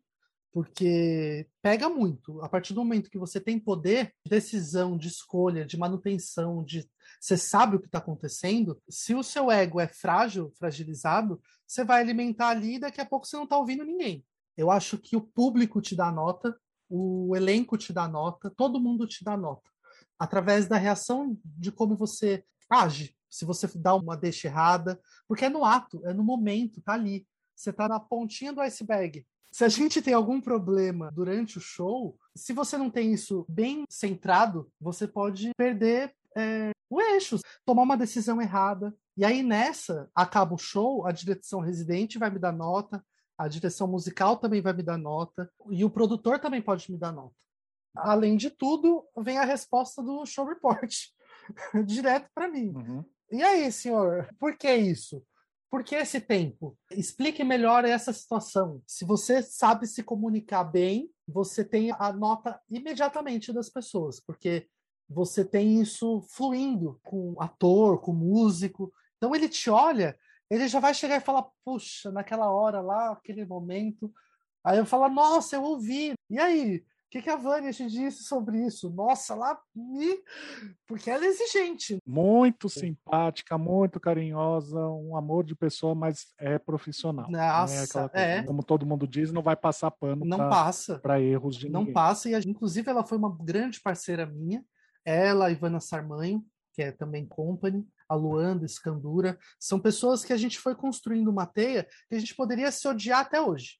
porque 0.55 1.45
pega 1.61 1.89
muito. 1.89 2.41
A 2.41 2.47
partir 2.47 2.73
do 2.73 2.79
momento 2.79 3.09
que 3.09 3.17
você 3.17 3.41
tem 3.41 3.59
poder 3.59 4.13
de 4.25 4.29
decisão, 4.29 4.97
de 4.97 5.09
escolha, 5.09 5.65
de 5.65 5.77
manutenção, 5.77 6.63
de 6.63 6.89
você 7.19 7.35
sabe 7.35 7.75
o 7.75 7.79
que 7.81 7.87
está 7.87 7.97
acontecendo, 7.97 8.81
se 8.89 9.13
o 9.13 9.21
seu 9.21 9.51
ego 9.51 9.81
é 9.81 9.87
frágil, 9.87 10.53
fragilizado, 10.57 11.41
você 11.67 11.83
vai 11.83 11.99
alimentar 11.99 12.51
ali 12.51 12.75
e 12.75 12.79
daqui 12.79 13.01
a 13.01 13.05
pouco 13.05 13.27
você 13.27 13.35
não 13.35 13.43
está 13.43 13.57
ouvindo 13.57 13.83
ninguém. 13.83 14.25
Eu 14.55 14.71
acho 14.71 14.97
que 14.97 15.17
o 15.17 15.21
público 15.21 15.81
te 15.81 15.93
dá 15.93 16.09
nota, 16.09 16.57
o 16.89 17.35
elenco 17.35 17.77
te 17.77 17.91
dá 17.91 18.07
nota, 18.07 18.49
todo 18.49 18.79
mundo 18.79 19.05
te 19.05 19.25
dá 19.25 19.35
nota. 19.35 19.69
Através 20.17 20.69
da 20.69 20.77
reação 20.77 21.37
de 21.43 21.69
como 21.69 21.97
você 21.97 22.45
age. 22.69 23.13
Se 23.29 23.43
você 23.43 23.67
dá 23.75 23.93
uma 23.93 24.15
deixa 24.15 24.47
errada, 24.47 24.97
porque 25.27 25.43
é 25.43 25.49
no 25.49 25.65
ato, 25.65 26.01
é 26.07 26.13
no 26.13 26.23
momento, 26.23 26.81
tá 26.81 26.93
ali. 26.93 27.27
Você 27.55 27.71
tá 27.71 27.87
na 27.87 27.99
pontinha 27.99 28.53
do 28.53 28.61
iceberg 28.61 29.25
se 29.55 29.63
a 29.63 29.69
gente 29.69 30.01
tem 30.01 30.13
algum 30.13 30.41
problema 30.41 31.09
durante 31.13 31.57
o 31.57 31.61
show, 31.61 32.19
se 32.35 32.51
você 32.51 32.77
não 32.77 32.89
tem 32.89 33.13
isso 33.13 33.45
bem 33.47 33.85
centrado, 33.89 34.69
você 34.81 35.07
pode 35.07 35.51
perder 35.55 36.13
é, 36.35 36.71
o 36.89 36.99
eixo, 36.99 37.39
tomar 37.65 37.83
uma 37.83 37.95
decisão 37.95 38.41
errada. 38.41 38.93
E 39.15 39.23
aí 39.23 39.41
nessa, 39.41 40.09
acaba 40.13 40.53
o 40.53 40.57
show, 40.57 41.07
a 41.07 41.11
direção 41.13 41.61
residente 41.61 42.19
vai 42.19 42.29
me 42.29 42.37
dar 42.37 42.51
nota, 42.51 43.01
a 43.37 43.47
direção 43.47 43.87
musical 43.87 44.35
também 44.35 44.61
vai 44.61 44.73
me 44.73 44.83
dar 44.83 44.97
nota, 44.97 45.49
e 45.69 45.85
o 45.85 45.89
produtor 45.89 46.37
também 46.37 46.61
pode 46.61 46.91
me 46.91 46.97
dar 46.97 47.13
nota. 47.13 47.33
Além 47.95 48.35
de 48.35 48.49
tudo, 48.49 49.07
vem 49.19 49.37
a 49.37 49.45
resposta 49.45 50.03
do 50.03 50.25
show 50.25 50.45
report, 50.45 50.93
direto 51.85 52.29
para 52.35 52.49
mim. 52.49 52.73
Uhum. 52.75 53.05
E 53.31 53.41
aí, 53.41 53.71
senhor, 53.71 54.27
por 54.37 54.57
que 54.57 54.69
isso? 54.75 55.23
Por 55.69 55.83
que 55.83 55.95
esse 55.95 56.21
tempo? 56.21 56.77
Explique 56.91 57.43
melhor 57.43 57.85
essa 57.85 58.13
situação. 58.13 58.81
Se 58.87 59.03
você 59.03 59.41
sabe 59.41 59.87
se 59.87 60.03
comunicar 60.03 60.63
bem, 60.63 61.09
você 61.27 61.65
tem 61.65 61.91
a 61.91 62.13
nota 62.13 62.59
imediatamente 62.69 63.51
das 63.51 63.69
pessoas, 63.69 64.19
porque 64.19 64.67
você 65.09 65.43
tem 65.43 65.81
isso 65.81 66.21
fluindo 66.29 66.99
com 67.03 67.35
ator, 67.39 67.99
com 67.99 68.13
músico. 68.13 68.93
Então 69.17 69.35
ele 69.35 69.49
te 69.49 69.69
olha, 69.69 70.17
ele 70.49 70.67
já 70.67 70.79
vai 70.79 70.93
chegar 70.93 71.17
e 71.17 71.21
falar: 71.21 71.47
puxa, 71.63 72.11
naquela 72.11 72.51
hora 72.51 72.81
lá, 72.81 73.11
aquele 73.11 73.45
momento. 73.45 74.13
Aí 74.63 74.77
eu 74.77 74.85
falo: 74.85 75.07
nossa, 75.09 75.55
eu 75.55 75.63
ouvi. 75.63 76.13
E 76.29 76.39
aí? 76.39 76.83
Que, 77.15 77.21
que 77.21 77.29
a 77.29 77.37
Vânia 77.37 77.71
te 77.71 77.87
disse 77.87 78.23
sobre 78.23 78.65
isso? 78.65 78.89
Nossa, 78.89 79.33
lá 79.35 79.57
me. 79.73 80.21
Porque 80.85 81.09
ela 81.09 81.23
é 81.23 81.27
exigente. 81.27 81.97
Muito 82.05 82.67
simpática, 82.67 83.57
muito 83.57 84.01
carinhosa, 84.01 84.77
um 84.87 85.15
amor 85.15 85.45
de 85.45 85.55
pessoa, 85.55 85.95
mas 85.95 86.33
é 86.37 86.59
profissional. 86.59 87.29
Nossa, 87.31 88.11
é, 88.13 88.39
é. 88.39 88.43
Como 88.43 88.63
todo 88.63 88.85
mundo 88.85 89.07
diz, 89.07 89.31
não 89.31 89.41
vai 89.41 89.55
passar 89.55 89.91
pano 89.91 90.25
para 91.01 91.21
erros 91.21 91.55
de 91.55 91.69
não 91.69 91.81
ninguém. 91.81 91.93
Não 91.93 92.01
passa, 92.01 92.29
e 92.29 92.33
inclusive 92.45 92.89
ela 92.89 93.05
foi 93.05 93.17
uma 93.17 93.33
grande 93.41 93.79
parceira 93.79 94.25
minha, 94.25 94.63
ela, 95.05 95.51
Ivana 95.51 95.79
Sarmanho, 95.79 96.43
que 96.73 96.81
é 96.81 96.91
também 96.91 97.25
company, 97.25 97.87
a 98.09 98.15
Luanda, 98.15 98.65
Escandura, 98.65 99.39
são 99.57 99.79
pessoas 99.79 100.25
que 100.25 100.33
a 100.33 100.37
gente 100.37 100.59
foi 100.59 100.75
construindo 100.75 101.29
uma 101.29 101.45
teia 101.45 101.87
que 102.09 102.15
a 102.15 102.19
gente 102.19 102.35
poderia 102.35 102.69
se 102.71 102.85
odiar 102.87 103.21
até 103.21 103.39
hoje. 103.39 103.77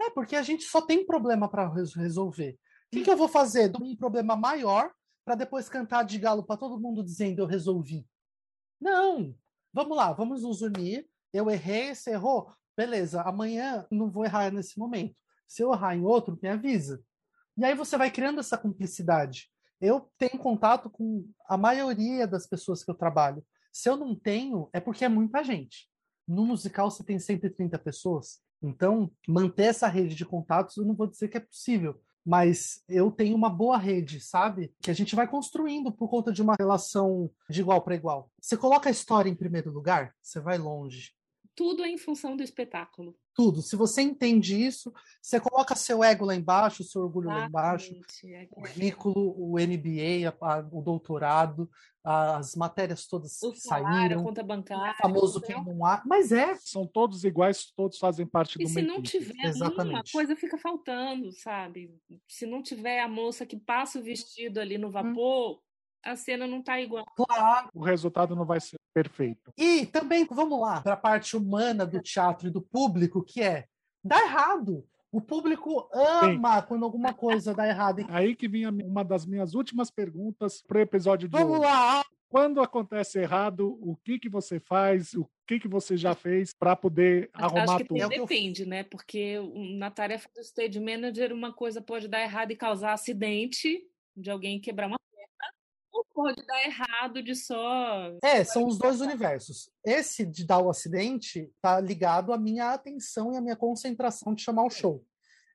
É, 0.00 0.08
porque 0.10 0.34
a 0.34 0.42
gente 0.42 0.64
só 0.64 0.80
tem 0.80 1.04
problema 1.04 1.48
para 1.48 1.68
resolver. 1.68 2.58
O 2.86 2.90
que, 2.90 3.04
que, 3.04 3.10
eu 3.10 3.16
vou 3.16 3.28
fazer? 3.28 3.68
Dou 3.68 3.86
um 3.86 3.94
problema 3.94 4.34
maior 4.34 4.90
para 5.24 5.34
depois 5.34 5.68
cantar 5.68 6.04
de 6.04 6.18
galo 6.18 6.42
para 6.42 6.56
todo 6.56 6.80
mundo 6.80 7.04
dizendo 7.04 7.40
eu 7.40 7.46
resolvi. 7.46 8.08
Não! 8.80 9.34
Vamos 9.72 9.96
lá, 9.96 10.12
vamos 10.12 10.42
nos 10.42 10.62
unir. 10.62 11.08
Eu 11.32 11.50
errei, 11.50 11.94
você 11.94 12.12
errou. 12.12 12.52
Beleza, 12.76 13.20
amanhã 13.22 13.86
não 13.90 14.10
vou 14.10 14.24
errar 14.24 14.50
nesse 14.50 14.78
momento. 14.78 15.20
Se 15.46 15.62
eu 15.62 15.72
errar 15.72 15.94
em 15.94 16.02
outro, 16.02 16.38
me 16.42 16.48
avisa. 16.48 17.04
E 17.56 17.64
aí 17.64 17.74
você 17.74 17.96
vai 17.96 18.10
criando 18.10 18.40
essa 18.40 18.56
cumplicidade. 18.56 19.50
Eu 19.80 20.10
tenho 20.18 20.38
contato 20.38 20.88
com 20.88 21.28
a 21.46 21.56
maioria 21.56 22.26
das 22.26 22.46
pessoas 22.46 22.82
que 22.82 22.90
eu 22.90 22.94
trabalho. 22.94 23.44
Se 23.72 23.88
eu 23.88 23.96
não 23.96 24.14
tenho, 24.14 24.68
é 24.72 24.80
porque 24.80 25.04
é 25.04 25.08
muita 25.08 25.44
gente. 25.44 25.88
No 26.26 26.44
musical 26.44 26.90
você 26.90 27.04
tem 27.04 27.18
130 27.18 27.78
pessoas. 27.78 28.40
Então, 28.62 29.10
manter 29.26 29.64
essa 29.64 29.88
rede 29.88 30.14
de 30.14 30.24
contatos, 30.24 30.76
eu 30.76 30.84
não 30.84 30.94
vou 30.94 31.06
dizer 31.06 31.28
que 31.28 31.36
é 31.36 31.40
possível, 31.40 32.00
mas 32.24 32.82
eu 32.88 33.10
tenho 33.10 33.34
uma 33.34 33.48
boa 33.48 33.78
rede, 33.78 34.20
sabe? 34.20 34.72
Que 34.80 34.90
a 34.90 34.94
gente 34.94 35.16
vai 35.16 35.26
construindo 35.26 35.90
por 35.90 36.08
conta 36.08 36.32
de 36.32 36.42
uma 36.42 36.54
relação 36.58 37.30
de 37.48 37.60
igual 37.60 37.80
para 37.82 37.94
igual. 37.94 38.30
Você 38.40 38.56
coloca 38.56 38.88
a 38.88 38.92
história 38.92 39.30
em 39.30 39.34
primeiro 39.34 39.70
lugar, 39.72 40.14
você 40.20 40.40
vai 40.40 40.58
longe. 40.58 41.12
Tudo 41.54 41.84
é 41.84 41.88
em 41.88 41.98
função 41.98 42.36
do 42.36 42.42
espetáculo 42.42 43.16
tudo. 43.40 43.62
Se 43.62 43.74
você 43.74 44.02
entende 44.02 44.54
isso, 44.54 44.92
você 45.22 45.40
coloca 45.40 45.74
seu 45.74 46.04
ego 46.04 46.26
lá 46.26 46.34
embaixo, 46.34 46.84
seu 46.84 47.00
orgulho 47.00 47.30
Exatamente. 47.30 47.52
lá 47.54 47.60
embaixo, 47.60 48.00
é. 48.26 48.48
o 48.50 48.54
currículo, 48.56 49.34
o 49.38 49.52
MBA, 49.58 50.28
a, 50.28 50.56
a, 50.56 50.58
o 50.70 50.82
doutorado, 50.82 51.70
as 52.04 52.54
matérias 52.54 53.06
todas 53.06 53.42
o 53.42 53.54
salário, 53.54 53.96
saíram, 53.96 54.24
conta 54.24 54.42
bancária, 54.42 54.92
o 54.92 55.02
famoso 55.02 55.40
que 55.40 55.54
não 55.54 55.86
há, 55.86 56.02
mas 56.04 56.32
é. 56.32 56.54
São 56.56 56.86
todos 56.86 57.24
iguais, 57.24 57.72
todos 57.74 57.98
fazem 57.98 58.26
parte 58.26 58.56
e 58.60 58.64
do 58.64 58.68
se 58.68 58.82
não 58.82 59.00
tiver 59.00 59.42
Exatamente. 59.42 59.94
uma 59.94 60.04
coisa 60.12 60.36
fica 60.36 60.58
faltando, 60.58 61.32
sabe? 61.32 61.94
Se 62.28 62.44
não 62.44 62.62
tiver 62.62 63.00
a 63.00 63.08
moça 63.08 63.46
que 63.46 63.56
passa 63.56 63.98
o 63.98 64.02
vestido 64.02 64.60
ali 64.60 64.76
no 64.76 64.88
hum. 64.88 64.92
vapor, 64.92 65.52
hum 65.52 65.70
a 66.02 66.16
cena 66.16 66.46
não 66.46 66.62
tá 66.62 66.80
igual. 66.80 67.04
Claro. 67.14 67.68
O 67.74 67.84
resultado 67.84 68.34
não 68.34 68.46
vai 68.46 68.58
ser 68.58 68.79
perfeito. 68.92 69.52
E 69.56 69.86
também, 69.86 70.26
vamos 70.30 70.60
lá, 70.60 70.80
para 70.80 70.94
a 70.94 70.96
parte 70.96 71.36
humana 71.36 71.86
do 71.86 72.00
teatro 72.00 72.48
e 72.48 72.50
do 72.50 72.60
público, 72.60 73.22
que 73.22 73.42
é 73.42 73.66
dá 74.02 74.20
errado. 74.22 74.86
O 75.12 75.20
público 75.20 75.88
ama 75.92 76.60
Sim. 76.60 76.66
quando 76.68 76.84
alguma 76.84 77.12
coisa 77.12 77.52
dá 77.52 77.66
errado. 77.66 78.06
Aí 78.08 78.36
que 78.36 78.46
vinha 78.46 78.70
uma 78.70 79.02
das 79.02 79.26
minhas 79.26 79.54
últimas 79.54 79.90
perguntas 79.90 80.62
para 80.62 80.78
o 80.78 80.80
episódio 80.80 81.28
de 81.28 81.36
Vamos 81.36 81.58
hoje. 81.58 81.62
lá! 81.62 82.04
Quando 82.28 82.60
acontece 82.60 83.18
errado, 83.18 83.76
o 83.82 83.96
que 83.96 84.16
que 84.16 84.28
você 84.28 84.60
faz? 84.60 85.14
O 85.14 85.28
que 85.44 85.58
que 85.58 85.66
você 85.66 85.96
já 85.96 86.14
fez 86.14 86.54
para 86.54 86.76
poder 86.76 87.28
arrumar 87.32 87.64
Acho 87.64 87.78
que 87.78 87.84
tudo? 87.86 88.08
Depende, 88.08 88.64
né? 88.64 88.84
Porque 88.84 89.36
na 89.76 89.90
tarefa 89.90 90.28
do 90.32 90.40
stage 90.40 90.78
manager, 90.78 91.32
uma 91.32 91.52
coisa 91.52 91.82
pode 91.82 92.06
dar 92.06 92.22
errado 92.22 92.52
e 92.52 92.56
causar 92.56 92.92
acidente 92.92 93.84
de 94.16 94.30
alguém 94.30 94.60
quebrar 94.60 94.86
uma 94.86 94.96
pode 96.14 96.44
dar 96.46 96.64
errado 96.64 97.22
de 97.22 97.34
só. 97.34 98.16
É, 98.22 98.44
são 98.44 98.66
os 98.66 98.78
dois 98.78 99.00
universos. 99.00 99.70
Esse 99.84 100.24
de 100.26 100.44
dar 100.46 100.58
o 100.58 100.70
acidente 100.70 101.50
tá 101.60 101.80
ligado 101.80 102.32
à 102.32 102.38
minha 102.38 102.72
atenção 102.72 103.32
e 103.32 103.36
à 103.36 103.40
minha 103.40 103.56
concentração 103.56 104.34
de 104.34 104.42
chamar 104.42 104.64
o 104.64 104.70
show. 104.70 105.04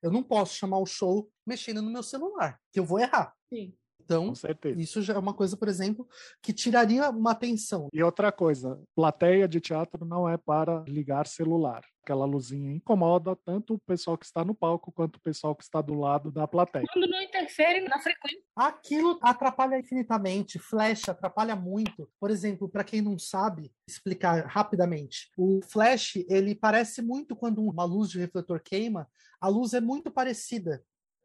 Eu 0.02 0.12
não 0.12 0.24
posso 0.24 0.56
chamar 0.56 0.80
o 0.80 0.86
show 0.86 1.30
mexendo 1.46 1.82
no 1.82 1.92
meu 1.92 2.04
celular, 2.04 2.60
que 2.72 2.80
eu 2.80 2.86
vou 2.86 3.00
errar. 3.00 3.34
Sim. 3.50 3.74
Então, 4.06 4.34
isso 4.78 5.02
já 5.02 5.16
é 5.16 5.18
uma 5.18 5.34
coisa, 5.34 5.58
por 5.58 5.68
exemplo, 5.68 6.08
que 6.42 6.54
tiraria 6.54 7.10
uma 7.10 7.32
atenção. 7.32 7.90
E 7.92 8.04
outra 8.04 8.32
coisa, 8.32 8.80
plateia 8.96 9.48
de 9.48 9.60
teatro 9.60 10.06
não 10.06 10.30
é 10.30 10.38
para 10.38 10.84
ligar 10.88 11.26
celular. 11.26 11.84
Aquela 12.04 12.26
luzinha 12.26 12.72
incomoda 12.72 13.36
tanto 13.36 13.74
o 13.74 13.80
pessoal 13.80 14.16
que 14.16 14.28
está 14.28 14.46
no 14.46 14.54
palco 14.54 14.92
quanto 14.92 15.16
o 15.16 15.22
pessoal 15.22 15.56
que 15.56 15.64
está 15.64 15.82
do 15.82 15.96
lado 15.96 16.32
da 16.32 16.48
plateia. 16.48 16.86
Quando 16.94 17.10
não 17.10 17.20
interfere 17.20 17.82
na 17.82 17.98
frequência. 17.98 18.44
Aquilo 18.56 19.18
atrapalha 19.24 19.80
infinitamente, 19.80 20.60
flash 20.60 21.10
atrapalha 21.10 21.56
muito. 21.56 22.08
Por 22.20 22.30
exemplo, 22.30 22.70
para 22.70 22.84
quem 22.84 23.02
não 23.02 23.18
sabe, 23.18 23.72
explicar 23.88 24.46
rapidamente. 24.46 25.32
O 25.36 25.62
flash, 25.64 26.18
ele 26.30 26.54
parece 26.54 27.02
muito 27.02 27.36
quando 27.36 27.64
uma 27.64 27.84
luz 27.84 28.12
de 28.12 28.20
refletor 28.20 28.62
queima, 28.62 29.10
a 29.42 29.48
luz 29.48 29.74
é 29.74 29.82
muito 29.82 30.12
parecida, 30.12 30.84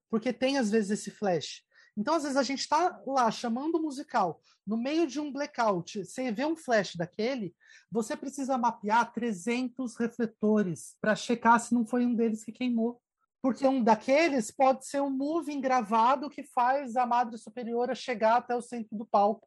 porque 0.08 0.32
tem 0.32 0.56
às 0.56 0.70
vezes 0.70 0.90
esse 0.90 1.10
flash. 1.10 1.62
Então, 2.00 2.14
às 2.14 2.22
vezes, 2.22 2.38
a 2.38 2.42
gente 2.42 2.60
está 2.60 2.98
lá 3.06 3.30
chamando 3.30 3.74
o 3.74 3.82
musical, 3.82 4.40
no 4.66 4.78
meio 4.78 5.06
de 5.06 5.20
um 5.20 5.30
blackout, 5.30 6.02
você 6.02 6.32
vê 6.32 6.46
um 6.46 6.56
flash 6.56 6.96
daquele, 6.96 7.54
você 7.92 8.16
precisa 8.16 8.56
mapear 8.56 9.12
300 9.12 9.96
refletores 9.96 10.96
para 10.98 11.14
checar 11.14 11.60
se 11.60 11.74
não 11.74 11.86
foi 11.86 12.06
um 12.06 12.14
deles 12.14 12.42
que 12.42 12.52
queimou. 12.52 13.02
Porque 13.42 13.68
um 13.68 13.84
daqueles 13.84 14.50
pode 14.50 14.86
ser 14.86 15.02
um 15.02 15.10
moving 15.10 15.60
gravado 15.60 16.30
que 16.30 16.42
faz 16.42 16.96
a 16.96 17.04
Madre 17.04 17.36
Superiora 17.36 17.94
chegar 17.94 18.36
até 18.36 18.56
o 18.56 18.62
centro 18.62 18.96
do 18.96 19.04
palco. 19.04 19.46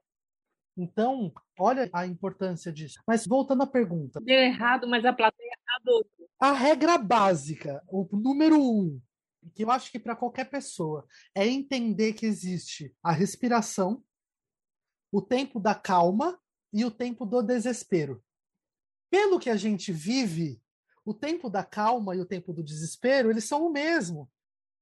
Então, 0.78 1.34
olha 1.58 1.90
a 1.92 2.06
importância 2.06 2.72
disso. 2.72 3.00
Mas 3.08 3.26
voltando 3.26 3.64
à 3.64 3.68
pergunta. 3.68 4.22
Deu 4.22 4.40
errado, 4.40 4.88
mas 4.88 5.04
a 5.06 5.14
plateia 5.14 5.58
adorou. 5.80 6.06
A 6.40 6.52
regra 6.52 7.00
básica, 7.00 7.84
o 7.88 8.08
número 8.12 8.60
um, 8.62 9.02
que 9.54 9.64
eu 9.64 9.72
acho 9.72 9.92
que 9.92 10.00
para 10.00 10.16
qualquer 10.16 10.50
pessoa 10.50 11.08
é 11.36 11.48
entender 11.48 12.14
que 12.14 12.26
existe 12.26 12.96
a 13.02 13.12
respiração, 13.12 14.04
o 15.12 15.22
tempo 15.22 15.60
da 15.60 15.76
calma 15.76 16.40
e 16.72 16.84
o 16.86 16.92
tempo 16.92 17.26
do 17.26 17.42
desespero. 17.42 18.24
Pelo 19.10 19.40
que 19.40 19.50
a 19.50 19.56
gente 19.56 19.92
vive, 19.92 20.62
o 21.06 21.14
tempo 21.14 21.50
da 21.50 21.64
calma 21.64 22.16
e 22.16 22.20
o 22.20 22.26
tempo 22.26 22.52
do 22.52 22.64
desespero, 22.64 23.30
eles 23.30 23.44
são 23.44 23.66
o 23.66 23.72
mesmo. 23.72 24.30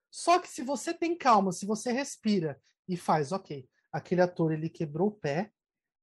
Só 0.10 0.40
que 0.40 0.48
se 0.48 0.62
você 0.62 0.94
tem 0.94 1.18
calma, 1.18 1.52
se 1.52 1.66
você 1.66 1.92
respira 1.92 2.62
e 2.88 2.96
faz, 2.96 3.32
ok, 3.32 3.68
aquele 3.92 4.22
ator 4.22 4.52
ele 4.52 4.70
quebrou 4.70 5.08
o 5.10 5.16
pé, 5.16 5.52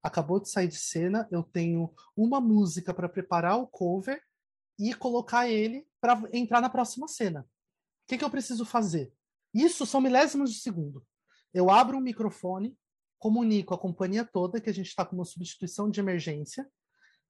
acabou 0.02 0.40
de 0.40 0.50
sair 0.50 0.68
de 0.68 0.78
cena, 0.78 1.28
eu 1.30 1.42
tenho 1.42 1.92
uma 2.16 2.40
música 2.40 2.92
para 2.92 3.08
preparar 3.08 3.58
o 3.58 3.66
cover 3.66 4.22
e 4.78 4.94
colocar 4.94 5.48
ele 5.48 5.86
para 6.00 6.22
entrar 6.32 6.60
na 6.60 6.70
próxima 6.70 7.08
cena 7.08 7.46
que, 8.08 8.16
que 8.16 8.24
eu 8.24 8.30
preciso 8.30 8.64
fazer? 8.64 9.12
Isso 9.54 9.84
são 9.84 10.00
milésimos 10.00 10.52
de 10.52 10.60
segundo. 10.60 11.04
Eu 11.52 11.70
abro 11.70 11.98
um 11.98 12.00
microfone, 12.00 12.76
comunico 13.18 13.74
a 13.74 13.78
companhia 13.78 14.24
toda 14.24 14.60
que 14.60 14.70
a 14.70 14.74
gente 14.74 14.88
está 14.88 15.04
com 15.04 15.14
uma 15.14 15.24
substituição 15.24 15.90
de 15.90 16.00
emergência. 16.00 16.66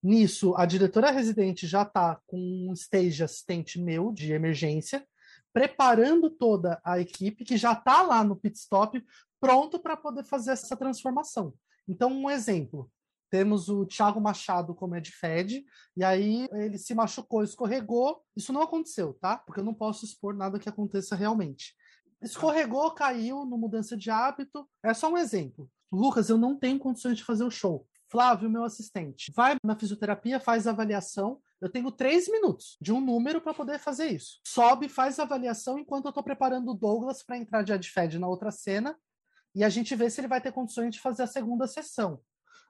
Nisso, 0.01 0.55
a 0.57 0.65
diretora 0.65 1.11
residente 1.11 1.67
já 1.67 1.83
está 1.83 2.21
com 2.27 2.39
um 2.39 2.73
stage 2.73 3.25
assistente 3.25 3.81
meu 3.81 4.13
de 4.13 4.33
emergência, 4.33 5.05
preparando 5.53 6.31
toda 6.31 6.81
a 6.85 7.01
equipe 7.01 7.45
que 7.45 7.57
já 7.57 7.73
está 7.73 8.03
lá 8.03 8.23
no 8.23 8.37
pit 8.37 8.57
stop, 8.57 9.05
pronto 9.41 9.81
para 9.81 9.97
poder 9.97 10.25
fazer 10.25 10.53
essa 10.53 10.77
transformação. 10.77 11.53
Então, 11.89 12.13
um 12.13 12.31
exemplo. 12.31 12.89
Temos 13.31 13.69
o 13.69 13.85
Thiago 13.85 14.21
Machado 14.21 14.75
como 14.75 14.99
de 15.01 15.13
Fed, 15.13 15.65
e 15.97 16.03
aí 16.03 16.47
ele 16.53 16.79
se 16.79 16.95
machucou, 16.95 17.43
escorregou. 17.43 18.23
Isso 18.37 18.53
não 18.53 18.63
aconteceu, 18.63 19.15
tá? 19.15 19.37
Porque 19.37 19.61
eu 19.61 19.65
não 19.65 19.75
posso 19.75 20.05
expor 20.05 20.35
nada 20.35 20.59
que 20.59 20.69
aconteça 20.69 21.15
realmente. 21.15 21.75
Escorregou, 22.23 22.91
caiu 22.93 23.45
no 23.45 23.59
mudança 23.59 23.97
de 23.97 24.11
hábito. 24.11 24.69
É 24.83 24.93
só 24.95 25.11
um 25.11 25.19
exemplo. 25.19 25.71
Lucas, 25.93 26.29
eu 26.29 26.37
não 26.37 26.57
tenho 26.57 26.79
condições 26.79 27.17
de 27.17 27.25
fazer 27.25 27.45
o 27.45 27.51
show. 27.51 27.87
Flávio, 28.11 28.49
meu 28.49 28.65
assistente, 28.65 29.31
vai 29.37 29.57
na 29.63 29.79
fisioterapia, 29.79 30.41
faz 30.41 30.67
avaliação. 30.67 31.41
Eu 31.61 31.69
tenho 31.69 31.91
três 31.91 32.29
minutos 32.29 32.79
de 32.81 32.93
um 32.93 33.01
número 33.01 33.41
para 33.41 33.53
poder 33.53 33.79
fazer 33.79 34.07
isso. 34.07 34.41
Sobe, 34.47 34.89
faz 34.89 35.19
avaliação 35.19 35.79
enquanto 35.79 36.07
eu 36.07 36.11
estou 36.11 36.23
preparando 36.23 36.71
o 36.71 36.75
Douglas 36.75 37.23
para 37.23 37.37
entrar 37.37 37.63
de 37.63 37.73
AdFed 37.73 38.19
na 38.19 38.29
outra 38.29 38.51
cena. 38.51 38.97
E 39.55 39.63
a 39.63 39.69
gente 39.69 39.95
vê 39.95 40.09
se 40.09 40.21
ele 40.21 40.29
vai 40.29 40.41
ter 40.41 40.53
condições 40.53 40.95
de 40.95 41.01
fazer 41.01 41.25
a 41.25 41.27
segunda 41.27 41.67
sessão. 41.67 42.21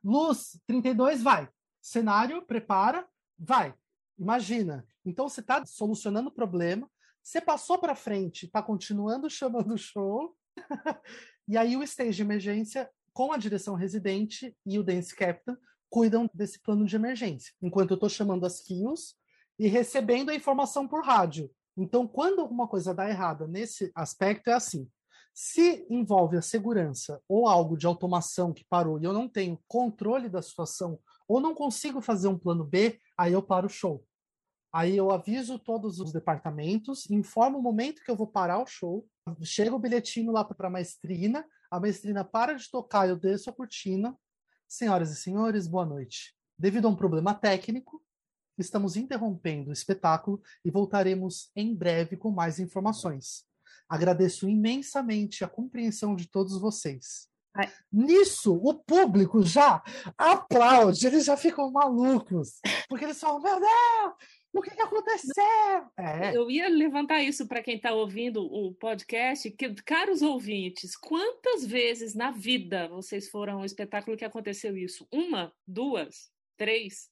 Luz, 0.02 0.61
32, 0.66 1.22
vai. 1.22 1.48
Cenário, 1.80 2.42
prepara, 2.42 3.06
vai. 3.38 3.74
Imagina. 4.18 4.87
Então 5.04 5.28
você 5.28 5.40
está 5.40 5.64
solucionando 5.64 6.28
o 6.28 6.34
problema, 6.34 6.90
você 7.22 7.40
passou 7.40 7.78
para 7.78 7.94
frente, 7.94 8.46
está 8.46 8.62
continuando 8.62 9.28
chamando 9.30 9.74
o 9.74 9.78
show, 9.78 10.37
e 11.46 11.56
aí 11.56 11.76
o 11.76 11.82
stage 11.82 12.16
de 12.16 12.22
emergência, 12.22 12.90
com 13.12 13.32
a 13.32 13.37
direção 13.37 13.74
residente 13.74 14.56
e 14.64 14.78
o 14.78 14.82
dance 14.82 15.14
captain, 15.14 15.56
cuidam 15.90 16.28
desse 16.34 16.61
plano 16.61 16.84
de 16.84 16.96
emergência, 16.96 17.52
enquanto 17.62 17.92
eu 17.92 17.94
estou 17.94 18.08
chamando 18.08 18.44
as 18.44 18.61
kills 18.61 19.14
e 19.58 19.66
recebendo 19.66 20.30
a 20.30 20.34
informação 20.34 20.87
por 20.87 21.04
rádio. 21.04 21.50
Então, 21.76 22.06
quando 22.06 22.40
alguma 22.40 22.68
coisa 22.68 22.94
dá 22.94 23.08
errada 23.08 23.46
nesse 23.46 23.90
aspecto, 23.94 24.48
é 24.48 24.52
assim: 24.52 24.88
se 25.40 25.87
envolve 25.88 26.37
a 26.37 26.42
segurança 26.42 27.22
ou 27.29 27.46
algo 27.46 27.77
de 27.77 27.87
automação 27.87 28.53
que 28.53 28.64
parou 28.64 28.98
e 28.98 29.05
eu 29.05 29.12
não 29.12 29.29
tenho 29.29 29.57
controle 29.68 30.29
da 30.29 30.42
situação 30.42 30.98
ou 31.29 31.38
não 31.38 31.55
consigo 31.55 32.01
fazer 32.01 32.27
um 32.27 32.37
plano 32.37 32.64
B, 32.64 33.01
aí 33.16 33.35
eu 33.35 33.40
paro 33.40 33.68
o 33.68 33.70
show. 33.70 34.05
Aí 34.72 34.96
eu 34.96 35.12
aviso 35.12 35.57
todos 35.57 36.01
os 36.01 36.12
departamentos, 36.12 37.09
informo 37.09 37.61
o 37.61 37.62
momento 37.62 38.03
que 38.03 38.11
eu 38.11 38.16
vou 38.16 38.27
parar 38.27 38.61
o 38.61 38.66
show, 38.66 39.07
chega 39.44 39.77
o 39.77 39.79
bilhetinho 39.79 40.33
lá 40.33 40.42
para 40.42 40.66
a 40.66 40.70
maestrina, 40.70 41.46
a 41.70 41.79
maestrina 41.79 42.24
para 42.24 42.55
de 42.55 42.68
tocar, 42.68 43.09
eu 43.09 43.14
desço 43.16 43.48
a 43.48 43.53
cortina. 43.53 44.18
Senhoras 44.66 45.12
e 45.12 45.16
senhores, 45.16 45.68
boa 45.68 45.87
noite. 45.87 46.35
Devido 46.59 46.88
a 46.88 46.90
um 46.90 46.96
problema 46.96 47.33
técnico, 47.33 48.03
estamos 48.59 48.96
interrompendo 48.96 49.70
o 49.70 49.72
espetáculo 49.72 50.42
e 50.64 50.70
voltaremos 50.70 51.53
em 51.55 51.72
breve 51.77 52.16
com 52.16 52.33
mais 52.33 52.59
informações. 52.59 53.47
Agradeço 53.88 54.48
imensamente 54.48 55.44
a 55.44 55.48
compreensão 55.48 56.14
de 56.14 56.29
todos 56.29 56.61
vocês. 56.61 57.29
Ai. 57.55 57.72
Nisso, 57.90 58.55
o 58.55 58.74
público 58.74 59.42
já 59.42 59.83
aplaude, 60.16 61.07
eles 61.07 61.24
já 61.24 61.37
ficam 61.37 61.70
malucos, 61.72 62.61
porque 62.88 63.05
eles 63.05 63.18
falam: 63.18 63.40
Meu 63.40 63.59
Deus, 63.59 64.14
o 64.53 64.62
que, 64.62 64.70
que 64.70 64.83
aconteceu? 64.83 65.90
É. 65.96 66.37
Eu 66.37 66.51
ia 66.51 66.68
levantar 66.68 67.22
isso 67.22 67.46
para 67.46 67.62
quem 67.62 67.77
está 67.77 67.92
ouvindo 67.92 68.42
o 68.42 68.74
podcast, 68.74 69.51
que, 69.51 69.74
caros 69.83 70.22
ouvintes, 70.22 70.96
quantas 70.96 71.64
vezes 71.64 72.14
na 72.14 72.31
vida 72.31 72.88
vocês 72.88 73.29
foram 73.29 73.55
a 73.55 73.62
um 73.62 73.64
espetáculo 73.64 74.16
que 74.16 74.24
aconteceu 74.24 74.77
isso? 74.77 75.07
Uma, 75.12 75.53
duas, 75.66 76.31
três? 76.57 77.11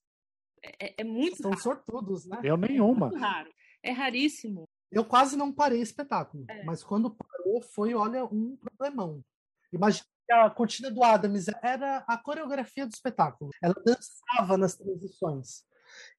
É, 0.80 0.94
é 0.98 1.04
muito 1.04 1.36
São 1.38 1.50
raro. 1.50 1.62
sortudos, 1.62 2.26
né? 2.26 2.40
Eu 2.42 2.56
nenhuma. 2.56 3.06
É 3.06 3.10
muito 3.10 3.20
raro. 3.20 3.50
É 3.82 3.92
raríssimo. 3.92 4.65
Eu 4.96 5.04
quase 5.04 5.36
não 5.36 5.52
parei 5.52 5.82
espetáculo, 5.82 6.46
é. 6.48 6.64
mas 6.64 6.82
quando 6.82 7.10
parou 7.10 7.60
foi, 7.60 7.92
olha, 7.92 8.24
um 8.24 8.56
problemão. 8.56 9.22
Imagina 9.70 10.06
que 10.26 10.32
a 10.32 10.48
cortina 10.48 10.90
do 10.90 11.04
Adams 11.04 11.48
era 11.62 11.98
a 12.08 12.16
coreografia 12.16 12.86
do 12.86 12.94
espetáculo. 12.94 13.50
Ela 13.62 13.74
dançava 13.84 14.56
nas 14.56 14.74
transições. 14.74 15.66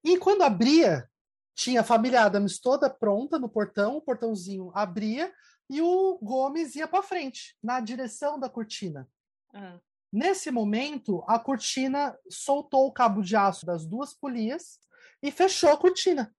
E 0.03 0.19
quando 0.19 0.43
abria, 0.43 1.09
tinha 1.55 1.81
a 1.81 1.83
família 1.83 2.21
Adams 2.21 2.59
toda 2.59 2.87
pronta 2.87 3.39
no 3.39 3.49
portão, 3.49 3.97
o 3.97 4.01
portãozinho 4.01 4.71
abria 4.75 5.33
e 5.67 5.81
o 5.81 6.19
Gomes 6.21 6.75
ia 6.75 6.87
para 6.87 7.01
frente, 7.01 7.57
na 7.63 7.79
direção 7.79 8.39
da 8.39 8.47
cortina. 8.47 9.09
Ah. 9.55 9.79
Nesse 10.13 10.51
momento, 10.51 11.23
a 11.27 11.39
cortina 11.39 12.15
soltou 12.29 12.85
o 12.85 12.93
cabo 12.93 13.23
de 13.23 13.35
aço 13.35 13.65
das 13.65 13.87
duas 13.87 14.13
polias 14.13 14.79
e 15.23 15.31
fechou 15.31 15.71
a 15.71 15.77
cortina 15.77 16.31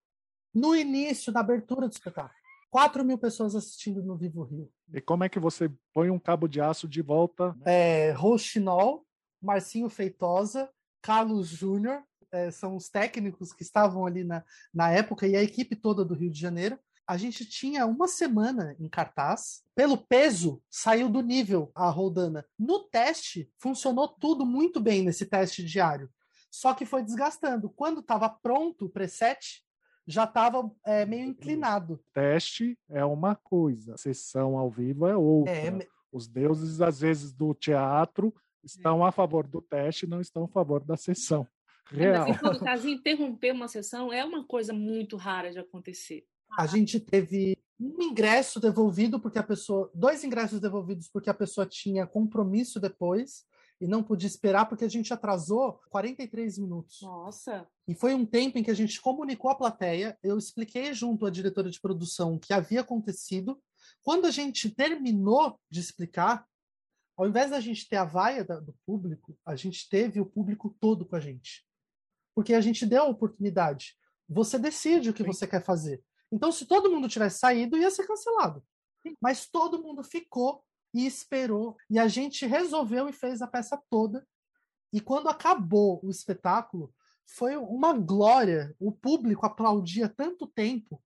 no 0.55 0.75
início, 0.75 1.33
na 1.33 1.41
abertura 1.41 1.89
do 1.89 1.93
espetáculo. 1.93 2.39
4 2.71 3.05
mil 3.05 3.19
pessoas 3.19 3.55
assistindo 3.55 4.03
no 4.03 4.17
Vivo 4.17 4.43
Rio. 4.43 4.71
E 4.93 5.01
como 5.01 5.25
é 5.25 5.29
que 5.29 5.39
você 5.39 5.71
põe 5.93 6.11
um 6.11 6.19
cabo 6.19 6.47
de 6.47 6.61
aço 6.61 6.87
de 6.87 7.01
volta? 7.01 7.57
É, 7.65 8.13
Rochinol, 8.13 9.07
Marcinho 9.41 9.89
Feitosa, 9.89 10.69
Carlos 11.01 11.49
Júnior, 11.49 12.03
é, 12.31 12.51
são 12.51 12.77
os 12.77 12.89
técnicos 12.89 13.53
que 13.53 13.63
estavam 13.63 14.05
ali 14.05 14.23
na, 14.23 14.45
na 14.73 14.91
época 14.91 15.27
e 15.27 15.35
a 15.35 15.43
equipe 15.43 15.75
toda 15.75 16.05
do 16.05 16.15
Rio 16.15 16.31
de 16.31 16.39
Janeiro. 16.39 16.79
A 17.07 17.17
gente 17.17 17.47
tinha 17.47 17.87
uma 17.87 18.07
semana 18.07 18.77
em 18.79 18.87
cartaz. 18.87 19.63
Pelo 19.75 19.97
peso, 19.97 20.63
saiu 20.69 21.09
do 21.09 21.23
nível 21.23 21.73
a 21.75 21.89
Roldana. 21.89 22.45
No 22.59 22.81
teste, 22.81 23.51
funcionou 23.59 24.09
tudo 24.09 24.45
muito 24.45 24.79
bem 24.79 25.03
nesse 25.03 25.25
teste 25.25 25.65
diário. 25.65 26.11
Só 26.51 26.75
que 26.75 26.85
foi 26.85 27.03
desgastando. 27.03 27.71
Quando 27.71 28.01
estava 28.01 28.29
pronto 28.29 28.87
o 28.87 28.91
preset, 28.91 29.65
já 30.09 30.25
estava 30.25 30.71
é, 30.87 31.05
meio 31.05 31.27
inclinado. 31.27 32.01
Teste 32.15 32.79
é 32.89 33.05
uma 33.05 33.37
coisa, 33.37 33.95
sessão 33.99 34.57
ao 34.57 34.71
vivo 34.71 35.07
é 35.07 35.15
outra. 35.15 35.53
É... 35.53 35.87
Os 36.11 36.27
deuses, 36.27 36.81
às 36.81 37.01
vezes, 37.01 37.35
do 37.35 37.53
teatro 37.53 38.35
estão 38.65 39.05
a 39.05 39.13
favor 39.13 39.47
do 39.47 39.61
teste 39.61 40.07
não 40.07 40.21
estão 40.21 40.45
a 40.45 40.49
favor 40.49 40.83
da 40.83 40.97
sessão. 40.97 41.47
Real. 41.91 42.15
É, 42.15 42.19
mas 42.19 42.37
em 42.37 42.39
todo 42.41 42.59
caso, 42.61 42.89
interromper 42.89 43.53
uma 43.53 43.69
sessão 43.69 44.13
é 44.13 44.25
uma 44.25 44.45
coisa 44.45 44.73
muito 44.73 45.17
rara 45.17 45.51
de 45.51 45.59
acontecer. 45.59 46.25
A 46.59 46.67
gente 46.67 46.99
teve 46.99 47.57
um 47.79 48.03
ingresso 48.03 48.59
devolvido 48.59 49.21
porque 49.21 49.39
a 49.39 49.43
pessoa, 49.43 49.91
dois 49.95 50.25
ingressos 50.25 50.61
devolvidos 50.61 51.09
porque 51.09 51.31
a 51.31 51.35
pessoa 51.35 51.67
tinha 51.67 52.07
compromisso 52.07 52.81
depois 52.81 53.47
e 53.81 53.87
não 53.87 54.03
podia 54.03 54.27
esperar 54.27 54.69
porque 54.69 54.85
a 54.85 54.89
gente 54.89 55.13
atrasou 55.13 55.81
43 55.91 56.59
minutos. 56.59 57.01
Nossa! 57.03 57.69
E 57.87 57.95
foi 57.95 58.15
um 58.15 58.27
tempo 58.27 58.59
em 58.59 58.63
que 58.63 58.71
a 58.71 58.75
gente 58.75 59.01
comunicou 59.01 59.51
à 59.51 59.55
plateia, 59.55 60.19
eu 60.23 60.37
expliquei 60.37 60.93
junto 60.93 61.27
à 61.27 61.31
diretora 61.31 61.71
de 61.71 61.81
produção 61.81 62.35
o 62.35 62.41
que 62.41 62.53
havia 62.53 62.81
acontecido. 62.81 63.61
Quando 64.03 64.27
a 64.27 64.31
gente 64.31 64.71
terminou 64.71 65.61
de 65.71 65.81
explicar, 65.81 66.47
ao 67.17 67.27
invés 67.27 67.51
da 67.51 67.61
gente 67.61 67.89
ter 67.89 67.97
a 67.97 68.05
vaia 68.05 68.45
do 68.45 68.75
público, 68.85 69.37
a 69.45 69.55
gente 69.55 69.89
teve 69.89 70.21
o 70.21 70.27
público 70.27 70.77
todo 70.81 71.07
com 71.07 71.17
a 71.17 71.21
gente. 71.21 71.67
Porque 72.35 72.55
a 72.55 72.61
gente 72.61 72.87
deu 72.87 73.03
a 73.03 73.09
oportunidade. 73.09 73.97
Você 74.29 74.59
decide 74.59 75.11
o 75.11 75.15
que 75.15 75.23
Sim. 75.23 75.29
você 75.29 75.47
quer 75.47 75.65
fazer. 75.65 76.03
Então, 76.31 76.53
se 76.53 76.67
todo 76.67 76.91
mundo 76.91 77.09
tivesse 77.09 77.39
saído, 77.39 77.77
ia 77.77 77.91
ser 77.91 78.07
cancelado. 78.07 78.63
Mas 79.21 79.49
todo 79.49 79.83
mundo 79.83 80.05
ficou 80.05 80.63
e 80.93 81.07
esperou. 81.07 81.77
E 81.89 81.99
a 81.99 82.09
gente 82.09 82.47
resolveu 82.47 83.09
e 83.09 83.13
fez 83.13 83.43
a 83.43 83.47
peça 83.47 83.81
toda. 83.91 84.27
E 84.93 85.01
quando 85.01 85.29
acabou 85.29 86.01
o 86.03 86.11
espetáculo, 86.11 86.93
foi 87.27 87.57
uma 87.57 87.93
glória. 87.93 88.75
O 88.79 88.91
público 88.91 89.45
aplaudia 89.45 90.09
tanto 90.09 90.47
tempo. 90.47 91.03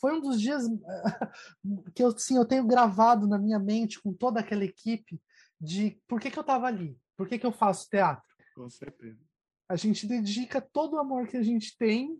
Foi 0.00 0.16
um 0.16 0.20
dos 0.20 0.40
dias 0.40 0.64
que 1.94 2.02
eu, 2.02 2.16
sim, 2.18 2.36
eu 2.36 2.46
tenho 2.46 2.66
gravado 2.66 3.26
na 3.26 3.38
minha 3.38 3.58
mente 3.58 4.00
com 4.00 4.12
toda 4.12 4.40
aquela 4.40 4.64
equipe 4.64 5.20
de 5.60 6.00
por 6.08 6.18
que, 6.18 6.30
que 6.30 6.38
eu 6.38 6.42
estava 6.42 6.66
ali, 6.66 6.98
por 7.16 7.28
que, 7.28 7.38
que 7.38 7.44
eu 7.44 7.52
faço 7.52 7.90
teatro. 7.90 8.24
Com 8.54 8.70
certeza. 8.70 9.20
A 9.68 9.76
gente 9.76 10.06
dedica 10.06 10.60
todo 10.60 10.94
o 10.94 10.98
amor 10.98 11.28
que 11.28 11.36
a 11.36 11.42
gente 11.42 11.76
tem 11.76 12.18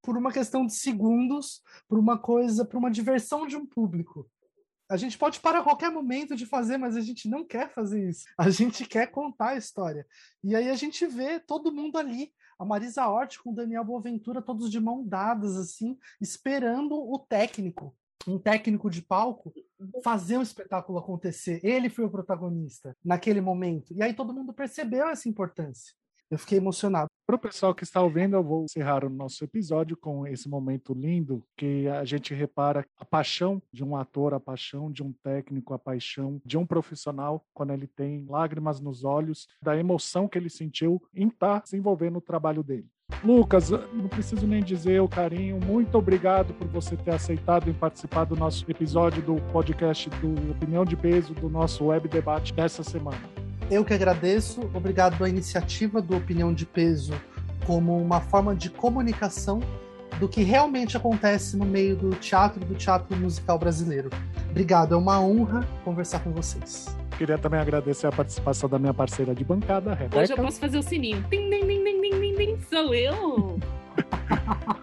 por 0.00 0.16
uma 0.16 0.32
questão 0.32 0.64
de 0.64 0.74
segundos, 0.74 1.62
por 1.88 1.98
uma 1.98 2.18
coisa, 2.18 2.64
por 2.64 2.76
uma 2.76 2.90
diversão 2.90 3.46
de 3.46 3.56
um 3.56 3.66
público. 3.66 4.30
A 4.92 4.96
gente 4.98 5.16
pode 5.16 5.40
parar 5.40 5.60
a 5.60 5.62
qualquer 5.62 5.90
momento 5.90 6.36
de 6.36 6.44
fazer, 6.44 6.76
mas 6.76 6.94
a 6.96 7.00
gente 7.00 7.26
não 7.26 7.46
quer 7.46 7.72
fazer 7.72 8.10
isso. 8.10 8.26
A 8.36 8.50
gente 8.50 8.84
quer 8.84 9.06
contar 9.06 9.52
a 9.52 9.56
história. 9.56 10.06
E 10.44 10.54
aí 10.54 10.68
a 10.68 10.74
gente 10.74 11.06
vê 11.06 11.40
todo 11.40 11.72
mundo 11.72 11.96
ali. 11.96 12.30
A 12.58 12.64
Marisa 12.66 13.08
Hort 13.08 13.38
com 13.38 13.52
o 13.52 13.54
Daniel 13.54 13.86
Boaventura, 13.86 14.42
todos 14.42 14.70
de 14.70 14.78
mão 14.78 15.02
dadas, 15.02 15.56
assim, 15.56 15.98
esperando 16.20 16.94
o 16.94 17.18
técnico, 17.18 17.96
um 18.28 18.38
técnico 18.38 18.90
de 18.90 19.00
palco, 19.00 19.50
fazer 20.04 20.36
o 20.36 20.42
espetáculo 20.42 20.98
acontecer. 20.98 21.58
Ele 21.64 21.88
foi 21.88 22.04
o 22.04 22.10
protagonista 22.10 22.94
naquele 23.02 23.40
momento. 23.40 23.94
E 23.94 24.02
aí 24.02 24.12
todo 24.12 24.34
mundo 24.34 24.52
percebeu 24.52 25.08
essa 25.08 25.26
importância. 25.26 25.94
Eu 26.32 26.38
fiquei 26.38 26.56
emocionado. 26.56 27.10
Para 27.26 27.36
o 27.36 27.38
pessoal 27.38 27.74
que 27.74 27.84
está 27.84 28.00
ouvindo, 28.00 28.36
eu 28.36 28.42
vou 28.42 28.64
encerrar 28.64 29.04
o 29.04 29.10
nosso 29.10 29.44
episódio 29.44 29.98
com 29.98 30.26
esse 30.26 30.48
momento 30.48 30.94
lindo 30.94 31.44
que 31.58 31.86
a 31.86 32.06
gente 32.06 32.32
repara 32.32 32.86
a 32.98 33.04
paixão 33.04 33.60
de 33.70 33.84
um 33.84 33.94
ator, 33.94 34.32
a 34.32 34.40
paixão 34.40 34.90
de 34.90 35.02
um 35.02 35.12
técnico, 35.22 35.74
a 35.74 35.78
paixão 35.78 36.40
de 36.42 36.56
um 36.56 36.64
profissional 36.64 37.44
quando 37.52 37.74
ele 37.74 37.86
tem 37.86 38.24
lágrimas 38.26 38.80
nos 38.80 39.04
olhos, 39.04 39.46
da 39.62 39.76
emoção 39.76 40.26
que 40.26 40.38
ele 40.38 40.48
sentiu 40.48 41.02
em 41.14 41.28
estar 41.28 41.56
tá 41.56 41.64
desenvolvendo 41.64 42.16
o 42.16 42.22
trabalho 42.22 42.62
dele. 42.62 42.88
Lucas, 43.22 43.68
não 43.68 44.08
preciso 44.08 44.46
nem 44.46 44.62
dizer 44.62 45.02
o 45.02 45.08
carinho. 45.08 45.60
Muito 45.60 45.98
obrigado 45.98 46.54
por 46.54 46.66
você 46.66 46.96
ter 46.96 47.10
aceitado 47.10 47.68
em 47.68 47.74
participar 47.74 48.24
do 48.24 48.34
nosso 48.34 48.64
episódio 48.70 49.22
do 49.22 49.36
podcast 49.52 50.08
do 50.08 50.52
Opinião 50.52 50.86
de 50.86 50.96
Peso, 50.96 51.34
do 51.34 51.50
nosso 51.50 51.84
web 51.84 52.08
debate 52.08 52.54
dessa 52.54 52.82
semana. 52.82 53.20
Eu 53.70 53.84
que 53.84 53.94
agradeço, 53.94 54.60
obrigado 54.74 55.24
à 55.24 55.28
iniciativa 55.28 56.00
do 56.00 56.16
Opinião 56.16 56.52
de 56.52 56.66
Peso 56.66 57.12
como 57.66 57.96
uma 57.96 58.20
forma 58.20 58.54
de 58.54 58.68
comunicação 58.70 59.60
do 60.18 60.28
que 60.28 60.42
realmente 60.42 60.96
acontece 60.96 61.56
no 61.56 61.64
meio 61.64 61.96
do 61.96 62.10
teatro 62.10 62.62
e 62.62 62.64
do 62.64 62.74
teatro 62.74 63.16
musical 63.16 63.58
brasileiro. 63.58 64.10
Obrigado, 64.50 64.94
é 64.94 64.98
uma 64.98 65.20
honra 65.20 65.66
conversar 65.84 66.20
com 66.20 66.30
vocês. 66.32 66.94
Queria 67.16 67.38
também 67.38 67.60
agradecer 67.60 68.06
a 68.06 68.12
participação 68.12 68.68
da 68.68 68.78
minha 68.78 68.92
parceira 68.92 69.34
de 69.34 69.44
bancada, 69.44 69.94
Rebeca. 69.94 70.22
Hoje 70.22 70.32
eu 70.32 70.36
posso 70.36 70.60
fazer 70.60 70.78
o 70.78 70.82
sininho. 70.82 71.24
Tim, 71.30 71.48
tim, 71.50 71.60
tim, 71.60 71.84
tim, 71.84 72.20
tim, 72.20 72.34
tim, 72.34 72.58
sou 72.68 72.94
eu! 72.94 73.58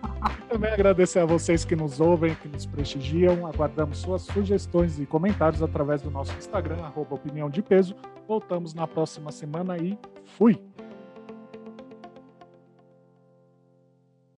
Também 0.50 0.72
agradecer 0.72 1.20
a 1.20 1.26
vocês 1.26 1.64
que 1.64 1.76
nos 1.76 2.00
ouvem, 2.00 2.36
que 2.36 2.48
nos 2.48 2.66
prestigiam. 2.66 3.46
Aguardamos 3.48 4.00
suas 4.00 4.24
sugestões 4.24 5.00
e 5.00 5.06
comentários 5.06 5.62
através 5.62 6.02
do 6.02 6.12
nosso 6.12 6.36
Instagram, 6.38 6.78
arroba 6.84 7.16
Opinião 7.16 7.50
de 7.50 7.62
Peso. 7.62 7.96
Voltamos 8.28 8.74
na 8.74 8.88
próxima 8.88 9.32
semana 9.32 9.78
e 9.78 9.98
fui! 10.38 10.60